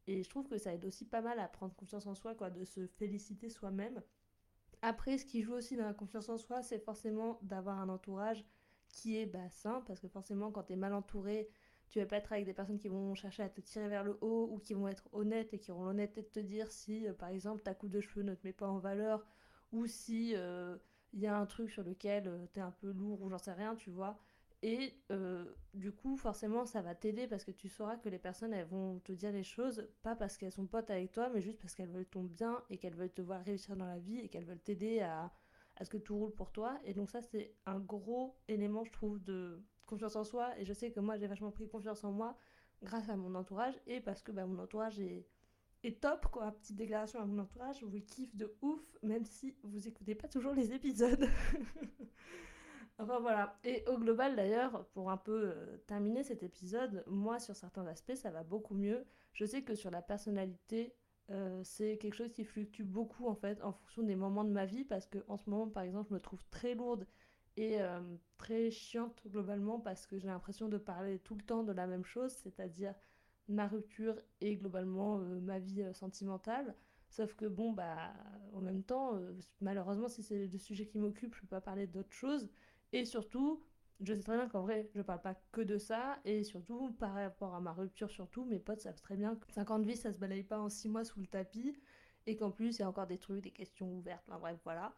Et 0.08 0.22
je 0.24 0.30
trouve 0.30 0.50
que 0.50 0.58
ça 0.58 0.74
aide 0.74 0.84
aussi 0.84 1.06
pas 1.06 1.22
mal 1.22 1.40
à 1.40 1.48
prendre 1.48 1.74
confiance 1.76 2.06
en 2.06 2.16
soi, 2.16 2.36
quoi, 2.36 2.50
de 2.50 2.66
se 2.66 2.86
féliciter 2.88 3.50
soi-même. 3.50 4.02
Après, 4.82 5.18
ce 5.18 5.26
qui 5.26 5.42
joue 5.42 5.54
aussi 5.54 5.78
dans 5.78 5.86
la 5.86 5.94
confiance 5.94 6.28
en 6.28 6.38
soi, 6.38 6.62
c'est 6.62 6.80
forcément 6.80 7.40
d'avoir 7.42 7.80
un 7.80 7.88
entourage 7.88 8.44
qui 8.90 9.18
est 9.18 9.28
bah, 9.28 9.50
sain, 9.50 9.82
parce 9.88 10.02
que 10.02 10.08
forcément, 10.10 10.52
quand 10.52 10.64
tu 10.64 10.74
es 10.74 10.76
mal 10.76 10.94
entouré, 10.94 11.48
tu 11.90 12.00
vas 12.00 12.06
pas 12.06 12.18
être 12.18 12.32
avec 12.32 12.46
des 12.46 12.54
personnes 12.54 12.78
qui 12.80 12.88
vont 12.88 13.16
chercher 13.16 13.44
à 13.44 13.50
te 13.50 13.62
tirer 13.62 13.90
vers 13.90 14.04
le 14.04 14.18
haut 14.22 14.50
ou 14.52 14.60
qui 14.60 14.74
vont 14.74 14.88
être 14.88 15.08
honnêtes 15.12 15.54
et 15.54 15.60
qui 15.60 15.72
auront 15.72 15.86
l'honnêteté 15.86 16.22
de 16.22 16.28
te 16.28 16.40
dire 16.40 16.72
si, 16.72 17.08
euh, 17.08 17.14
par 17.14 17.30
exemple, 17.30 17.62
ta 17.62 17.74
coupe 17.74 17.92
de 17.92 18.02
cheveux 18.02 18.24
ne 18.24 18.36
te 18.36 18.46
met 18.46 18.54
pas 18.54 18.68
en 18.68 18.80
valeur 18.80 19.26
ou 19.72 19.86
si 19.88 20.34
euh, 20.36 20.78
il 21.14 21.20
y 21.20 21.28
a 21.28 21.38
un 21.38 21.46
truc 21.46 21.72
sur 21.72 21.84
lequel 21.84 22.28
euh, 22.28 22.46
tu 22.54 22.60
es 22.60 22.64
un 22.64 22.72
peu 22.72 22.92
lourd 22.92 23.22
ou 23.22 23.30
j'en 23.30 23.38
sais 23.38 23.54
rien, 23.54 23.76
tu 23.76 23.90
vois. 23.90 24.18
Et 24.62 24.94
euh, 25.12 25.46
du 25.74 25.92
coup, 25.92 26.18
forcément, 26.18 26.66
ça 26.66 26.82
va 26.82 26.94
t'aider 26.94 27.28
parce 27.28 27.46
que 27.46 27.52
tu 27.52 27.70
sauras 27.70 27.96
que 27.96 28.10
les 28.10 28.20
personnes, 28.20 28.54
elles 28.54 28.68
vont 28.68 29.00
te 29.00 29.14
dire 29.14 29.32
les 29.32 29.44
choses, 29.44 29.88
pas 30.04 30.16
parce 30.16 30.38
qu'elles 30.38 30.52
sont 30.52 30.66
potes 30.66 30.90
avec 30.90 31.12
toi, 31.14 31.30
mais 31.30 31.42
juste 31.42 31.60
parce 31.62 31.74
qu'elles 31.76 31.90
veulent 31.90 32.06
ton 32.06 32.24
bien 32.24 32.62
et 32.70 32.78
qu'elles 32.78 32.96
veulent 32.96 33.14
te 33.14 33.22
voir 33.22 33.44
réussir 33.46 33.78
dans 33.78 33.86
la 33.86 34.00
vie 34.00 34.20
et 34.20 34.28
qu'elles 34.28 34.46
veulent 34.46 34.60
t'aider 34.60 35.00
à 35.00 35.32
ce 35.82 35.90
que 35.90 35.98
tout 35.98 36.18
roule 36.18 36.34
pour 36.34 36.52
toi. 36.52 36.78
Et 36.84 36.94
donc 36.94 37.10
ça, 37.10 37.22
c'est 37.22 37.56
un 37.66 37.80
gros 37.80 38.36
élément, 38.50 38.84
je 38.84 38.92
trouve, 38.92 39.24
de 39.24 39.64
confiance 39.90 40.16
en 40.16 40.24
soi. 40.24 40.58
Et 40.58 40.66
je 40.66 40.74
sais 40.74 40.92
que 40.92 41.00
moi, 41.00 41.18
j'ai 41.18 41.28
vachement 41.28 41.52
pris 41.52 41.68
confiance 41.68 42.04
en 42.04 42.12
moi 42.12 42.38
grâce 42.82 43.10
à 43.10 43.18
mon 43.18 43.36
entourage 43.36 43.74
et 43.88 44.00
parce 44.00 44.22
que 44.22 44.32
bah, 44.32 44.46
mon 44.46 44.60
entourage 44.60 45.00
est, 45.00 45.26
top, 46.02 46.28
quoi. 46.28 46.52
Petite 46.52 46.76
déclaration 46.76 47.22
à 47.22 47.26
mon 47.26 47.40
entourage, 47.40 47.84
vous 47.84 48.02
kiffe 48.02 48.36
de 48.36 48.56
ouf, 48.62 48.82
même 49.02 49.26
si 49.26 49.56
vous 49.64 49.88
écoutez 49.88 50.16
pas 50.16 50.28
toujours 50.28 50.54
les 50.54 50.72
épisodes. 50.74 51.26
Enfin 53.02 53.20
voilà. 53.22 53.58
Et 53.64 53.86
au 53.88 53.98
global 53.98 54.36
d'ailleurs, 54.36 54.86
pour 54.88 55.10
un 55.10 55.16
peu 55.16 55.54
euh, 55.56 55.78
terminer 55.88 56.22
cet 56.22 56.44
épisode, 56.44 57.02
moi 57.08 57.40
sur 57.40 57.56
certains 57.56 57.88
aspects 57.88 58.16
ça 58.16 58.30
va 58.30 58.44
beaucoup 58.44 58.76
mieux. 58.76 59.06
Je 59.32 59.46
sais 59.46 59.62
que 59.64 59.74
sur 59.74 59.90
la 59.90 60.02
personnalité, 60.02 60.94
euh, 61.32 61.62
c'est 61.64 61.98
quelque 61.98 62.16
chose 62.16 62.34
qui 62.34 62.44
fluctue 62.44 62.84
beaucoup 62.84 63.28
en 63.28 63.36
fait 63.36 63.62
en 63.62 63.72
fonction 63.72 64.04
des 64.04 64.18
moments 64.18 64.44
de 64.44 64.52
ma 64.52 64.66
vie 64.66 64.84
parce 64.84 65.06
que 65.06 65.20
en 65.30 65.38
ce 65.38 65.50
moment 65.50 65.70
par 65.70 65.84
exemple 65.84 66.10
je 66.10 66.16
me 66.16 66.20
trouve 66.20 66.44
très 66.52 66.76
lourde 66.76 67.06
et 67.60 67.82
euh, 67.82 68.00
très 68.38 68.72
chiante 68.72 69.22
globalement 69.28 69.80
parce 69.80 70.08
que 70.08 70.18
j'ai 70.18 70.28
l'impression 70.28 70.70
de 70.70 70.78
parler 70.78 71.20
tout 71.20 71.36
le 71.36 71.42
temps 71.42 71.64
de 71.64 71.74
la 71.74 71.88
même 71.88 72.06
chose, 72.06 72.32
c'est-à-dire 72.32 72.96
ma 73.50 73.68
rupture 73.68 74.16
et 74.40 74.56
globalement 74.56 75.18
ma 75.18 75.60
vie 75.60 75.84
sentimentale. 75.94 76.74
Sauf 77.10 77.34
que 77.36 77.46
bon 77.46 77.74
bah 77.74 78.14
en 78.54 78.62
même 78.62 78.84
temps, 78.84 79.20
malheureusement 79.62 80.08
si 80.08 80.24
c'est 80.24 80.48
le 80.48 80.58
sujet 80.58 80.86
qui 80.86 81.00
m'occupe, 81.00 81.36
je 81.36 81.42
peux 81.42 81.48
pas 81.48 81.62
parler 81.62 81.86
d'autre 81.86 82.14
chose. 82.14 82.50
Et 82.94 83.04
surtout, 83.04 83.62
je 84.02 84.14
sais 84.14 84.22
très 84.24 84.38
bien 84.38 84.48
qu'en 84.48 84.62
vrai, 84.62 84.90
je 84.96 85.02
parle 85.02 85.22
pas 85.22 85.36
que 85.52 85.62
de 85.62 85.78
ça. 85.78 86.20
Et 86.24 86.44
surtout, 86.44 86.94
par 86.94 87.14
rapport 87.14 87.54
à 87.56 87.60
ma 87.60 87.74
rupture, 87.74 88.10
surtout, 88.10 88.46
mes 88.46 88.60
potes 88.60 88.82
savent 88.82 89.02
très 89.02 89.18
bien 89.18 89.36
que 89.36 89.52
50 89.52 89.84
vies, 89.86 89.98
ça 89.98 90.14
se 90.14 90.18
balaye 90.18 90.44
pas 90.44 90.60
en 90.60 90.70
6 90.70 90.88
mois 90.90 91.04
sous 91.04 91.20
le 91.20 91.28
tapis. 91.28 91.76
Et 92.26 92.38
qu'en 92.38 92.52
plus, 92.52 92.78
il 92.78 92.80
y 92.80 92.84
a 92.84 92.90
encore 92.90 93.08
des 93.08 93.18
trucs, 93.18 93.42
des 93.42 93.52
questions 93.52 93.92
ouvertes. 93.92 94.24
Enfin, 94.30 94.40
bref, 94.40 94.60
voilà. 94.64 94.96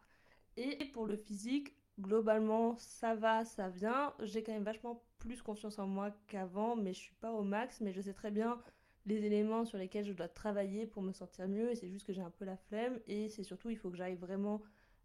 Et 0.56 0.84
pour 0.92 1.06
le 1.06 1.16
physique, 1.16 1.74
globalement, 2.00 2.76
ça 2.76 3.14
va, 3.14 3.44
ça 3.44 3.68
vient. 3.68 4.14
J'ai 4.20 4.42
quand 4.42 4.52
même 4.52 4.64
vachement 4.64 5.02
plus 5.18 5.42
confiance 5.42 5.78
en 5.78 5.86
moi 5.86 6.10
qu'avant, 6.26 6.76
mais 6.76 6.92
je 6.94 6.98
suis 7.00 7.14
pas 7.16 7.32
au 7.32 7.42
max. 7.42 7.80
Mais 7.80 7.92
je 7.92 8.00
sais 8.00 8.14
très 8.14 8.30
bien 8.30 8.58
les 9.04 9.24
éléments 9.24 9.64
sur 9.64 9.78
lesquels 9.78 10.04
je 10.04 10.12
dois 10.12 10.28
travailler 10.28 10.86
pour 10.86 11.02
me 11.02 11.12
sentir 11.12 11.48
mieux. 11.48 11.70
Et 11.70 11.74
c'est 11.74 11.88
juste 11.88 12.06
que 12.06 12.12
j'ai 12.12 12.22
un 12.22 12.30
peu 12.30 12.44
la 12.44 12.56
flemme. 12.56 12.98
Et 13.06 13.28
c'est 13.28 13.44
surtout, 13.44 13.70
il 13.70 13.76
faut 13.76 13.90
que 13.90 13.96
j'aille 13.96 14.16
vraiment 14.16 14.62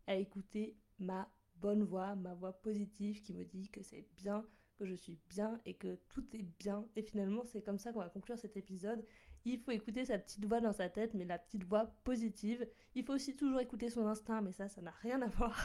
à 0.07 0.15
écouter 0.15 0.75
ma 0.99 1.29
bonne 1.55 1.83
voix, 1.83 2.15
ma 2.15 2.33
voix 2.33 2.53
positive 2.53 3.21
qui 3.21 3.33
me 3.33 3.43
dit 3.43 3.69
que 3.69 3.81
c'est 3.81 4.05
bien, 4.15 4.45
que 4.77 4.85
je 4.85 4.93
suis 4.93 5.17
bien 5.29 5.59
et 5.65 5.73
que 5.73 5.97
tout 6.09 6.25
est 6.35 6.45
bien. 6.59 6.85
Et 6.95 7.01
finalement, 7.01 7.43
c'est 7.45 7.61
comme 7.61 7.79
ça 7.79 7.91
qu'on 7.91 7.99
va 7.99 8.09
conclure 8.09 8.37
cet 8.37 8.57
épisode. 8.57 9.03
Il 9.49 9.59
faut 9.59 9.71
écouter 9.71 10.03
sa 10.03 10.17
petite 10.17 10.43
voix 10.43 10.59
dans 10.59 10.73
sa 10.73 10.89
tête, 10.89 11.13
mais 11.13 11.23
la 11.23 11.37
petite 11.37 11.63
voix 11.63 11.85
positive. 12.03 12.67
Il 12.95 13.05
faut 13.05 13.13
aussi 13.13 13.33
toujours 13.33 13.61
écouter 13.61 13.89
son 13.89 14.05
instinct, 14.05 14.41
mais 14.41 14.51
ça, 14.51 14.67
ça 14.67 14.81
n'a 14.81 14.91
rien 15.01 15.21
à 15.21 15.27
voir. 15.27 15.57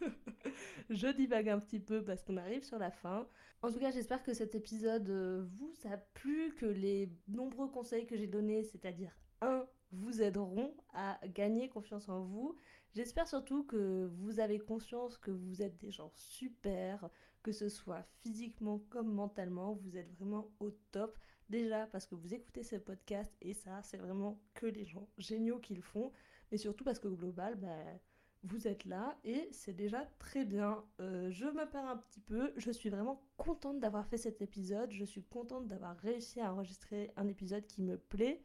je 0.90 1.08
divague 1.08 1.50
un 1.50 1.58
petit 1.58 1.78
peu 1.78 2.02
parce 2.02 2.22
qu'on 2.22 2.38
arrive 2.38 2.64
sur 2.64 2.78
la 2.78 2.90
fin. 2.90 3.28
En 3.60 3.70
tout 3.70 3.78
cas, 3.78 3.90
j'espère 3.90 4.22
que 4.22 4.32
cet 4.32 4.54
épisode 4.54 5.10
euh, 5.10 5.44
vous 5.58 5.74
a 5.84 5.98
plu, 5.98 6.54
que 6.54 6.64
les 6.64 7.12
nombreux 7.28 7.68
conseils 7.68 8.06
que 8.06 8.16
j'ai 8.16 8.26
donnés, 8.26 8.62
c'est-à-dire 8.62 9.14
un, 9.42 9.66
vous 9.92 10.22
aideront 10.22 10.74
à 10.94 11.20
gagner 11.26 11.68
confiance 11.68 12.08
en 12.08 12.22
vous. 12.22 12.56
J'espère 12.94 13.28
surtout 13.28 13.64
que 13.64 14.10
vous 14.14 14.40
avez 14.40 14.58
conscience 14.58 15.18
que 15.18 15.30
vous 15.30 15.60
êtes 15.60 15.76
des 15.76 15.90
gens 15.90 16.10
super, 16.14 17.10
que 17.42 17.52
ce 17.52 17.68
soit 17.68 18.06
physiquement 18.22 18.78
comme 18.88 19.12
mentalement, 19.12 19.74
vous 19.74 19.98
êtes 19.98 20.10
vraiment 20.14 20.50
au 20.58 20.70
top. 20.90 21.18
Déjà 21.48 21.86
parce 21.86 22.06
que 22.06 22.14
vous 22.14 22.34
écoutez 22.34 22.62
ce 22.62 22.76
podcast 22.76 23.32
et 23.40 23.54
ça, 23.54 23.82
c'est 23.82 23.98
vraiment 23.98 24.40
que 24.54 24.66
les 24.66 24.84
gens 24.84 25.08
géniaux 25.18 25.58
qui 25.58 25.74
le 25.74 25.82
font. 25.82 26.12
Mais 26.50 26.58
surtout 26.58 26.84
parce 26.84 26.98
qu'au 26.98 27.10
global, 27.10 27.54
bah, 27.56 27.76
vous 28.42 28.68
êtes 28.68 28.84
là 28.84 29.16
et 29.24 29.48
c'est 29.52 29.72
déjà 29.72 30.06
très 30.18 30.44
bien. 30.44 30.84
Euh, 31.00 31.30
je 31.30 31.46
me 31.46 31.68
perds 31.68 31.88
un 31.88 31.96
petit 31.96 32.20
peu. 32.20 32.52
Je 32.56 32.70
suis 32.70 32.90
vraiment 32.90 33.22
contente 33.36 33.78
d'avoir 33.80 34.06
fait 34.06 34.18
cet 34.18 34.42
épisode. 34.42 34.90
Je 34.90 35.04
suis 35.04 35.22
contente 35.22 35.66
d'avoir 35.68 35.96
réussi 35.98 36.40
à 36.40 36.52
enregistrer 36.52 37.12
un 37.16 37.28
épisode 37.28 37.66
qui 37.66 37.82
me 37.82 37.96
plaît. 37.96 38.42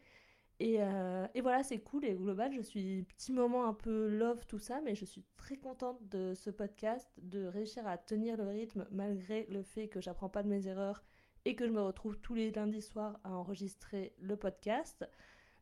Euh, 0.62 1.28
et, 1.34 1.42
voilà, 1.42 1.64
c'est 1.64 1.80
cool. 1.80 2.06
Et 2.06 2.14
global, 2.14 2.54
je 2.54 2.62
suis 2.62 3.04
petit 3.04 3.32
moment 3.32 3.66
un 3.66 3.74
peu 3.74 4.08
love, 4.08 4.46
tout 4.46 4.60
ça, 4.60 4.82
mais 4.82 4.96
je 4.96 5.06
suis 5.06 5.24
très 5.38 5.58
contente 5.58 5.98
de 6.10 6.34
ce 6.36 6.50
podcast, 6.50 7.10
de 7.22 7.46
réussir 7.46 7.88
à 7.88 7.98
tenir 7.98 8.38
le 8.38 8.48
rythme 8.48 8.88
malgré 8.92 9.48
le 9.50 9.64
fait 9.64 9.88
que 9.88 10.02
j'apprends 10.02 10.30
pas 10.30 10.44
de 10.44 10.50
mes 10.50 10.68
erreurs 10.68 11.04
et 11.46 11.56
que 11.56 11.66
je 11.66 11.72
me 11.72 11.82
retrouve 11.82 12.18
tous 12.18 12.34
les 12.34 12.52
lundis 12.52 12.82
soirs 12.82 13.20
à 13.24 13.32
enregistrer 13.32 14.14
le 14.20 14.36
podcast. 14.36 15.08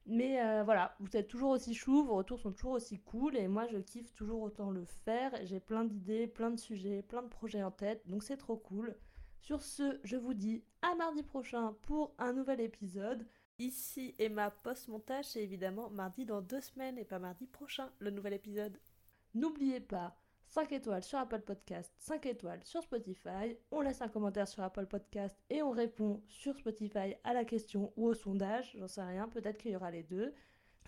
Mais 0.06 0.42
euh, 0.42 0.64
voilà, 0.64 0.96
vous 1.00 1.16
êtes 1.16 1.28
toujours 1.28 1.52
aussi 1.52 1.76
chou, 1.76 2.04
vos 2.04 2.16
retours 2.16 2.40
sont 2.40 2.52
toujours 2.52 2.72
aussi 2.72 3.00
cool 3.00 3.38
et 3.38 3.48
moi 3.48 3.68
je 3.68 3.78
kiffe 3.78 4.14
toujours 4.14 4.42
autant 4.42 4.72
le 4.72 4.86
faire. 4.86 5.32
J'ai 5.44 5.60
plein 5.60 5.86
d'idées, 5.86 6.26
plein 6.26 6.50
de 6.50 6.60
sujets, 6.60 7.04
plein 7.04 7.22
de 7.22 7.28
projets 7.28 7.64
en 7.64 7.72
tête, 7.72 8.02
donc 8.08 8.24
c'est 8.24 8.38
trop 8.38 8.58
cool. 8.58 8.96
Sur 9.40 9.62
ce, 9.62 10.00
je 10.04 10.18
vous 10.18 10.34
dis 10.34 10.64
à 10.82 10.96
mardi 10.96 11.24
prochain 11.24 11.76
pour 11.84 12.14
un 12.18 12.34
nouvel 12.34 12.60
épisode. 12.60 13.26
Ici 13.60 14.16
et 14.20 14.30
ma 14.30 14.52
post-montage, 14.52 15.26
c'est 15.26 15.44
évidemment 15.44 15.90
mardi 15.90 16.26
dans 16.26 16.42
deux 16.42 16.62
semaines 16.62 16.98
et 16.98 17.06
pas 17.06 17.20
mardi 17.20 17.46
prochain, 17.46 17.92
le 18.00 18.10
nouvel 18.10 18.34
épisode. 18.34 18.80
N'oubliez 19.36 19.82
pas, 19.82 20.18
5 20.50 20.72
étoiles 20.72 21.04
sur 21.04 21.20
Apple 21.20 21.42
Podcast, 21.42 21.94
5 22.00 22.26
étoiles 22.26 22.64
sur 22.64 22.82
Spotify. 22.82 23.56
On 23.72 23.82
laisse 23.82 24.02
un 24.02 24.08
commentaire 24.08 24.48
sur 24.48 24.64
Apple 24.64 24.88
Podcast 24.88 25.38
et 25.52 25.62
on 25.62 25.70
répond 25.70 26.24
sur 26.28 26.58
Spotify 26.58 27.16
à 27.24 27.34
la 27.34 27.46
question 27.46 27.94
ou 27.96 28.08
au 28.08 28.16
sondage. 28.16 28.76
J'en 28.76 28.88
sais 28.88 29.04
rien, 29.04 29.28
peut-être 29.28 29.60
qu'il 29.60 29.72
y 29.72 29.76
aura 29.76 29.92
les 29.92 30.02
deux. 30.02 30.34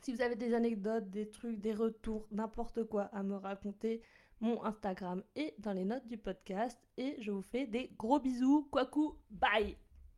Si 0.02 0.12
vous 0.14 0.24
avez 0.24 0.36
des 0.36 0.56
anecdotes, 0.56 1.12
des 1.12 1.30
trucs, 1.30 1.60
des 1.60 1.76
retours, 1.76 2.26
n'importe 2.32 2.86
quoi 2.86 3.04
à 3.14 3.22
me 3.22 3.36
raconter, 3.36 4.02
mon 4.40 4.64
Instagram 4.66 5.22
est 5.36 5.54
dans 5.60 5.74
les 5.74 5.86
notes 5.86 6.08
du 6.08 6.18
podcast. 6.18 6.80
Et 6.98 7.22
je 7.22 7.30
vous 7.30 7.44
fais 7.44 7.68
des 7.68 7.92
gros 8.00 8.20
bisous. 8.20 8.68
Kwaku, 8.72 9.14
bye 9.30 9.78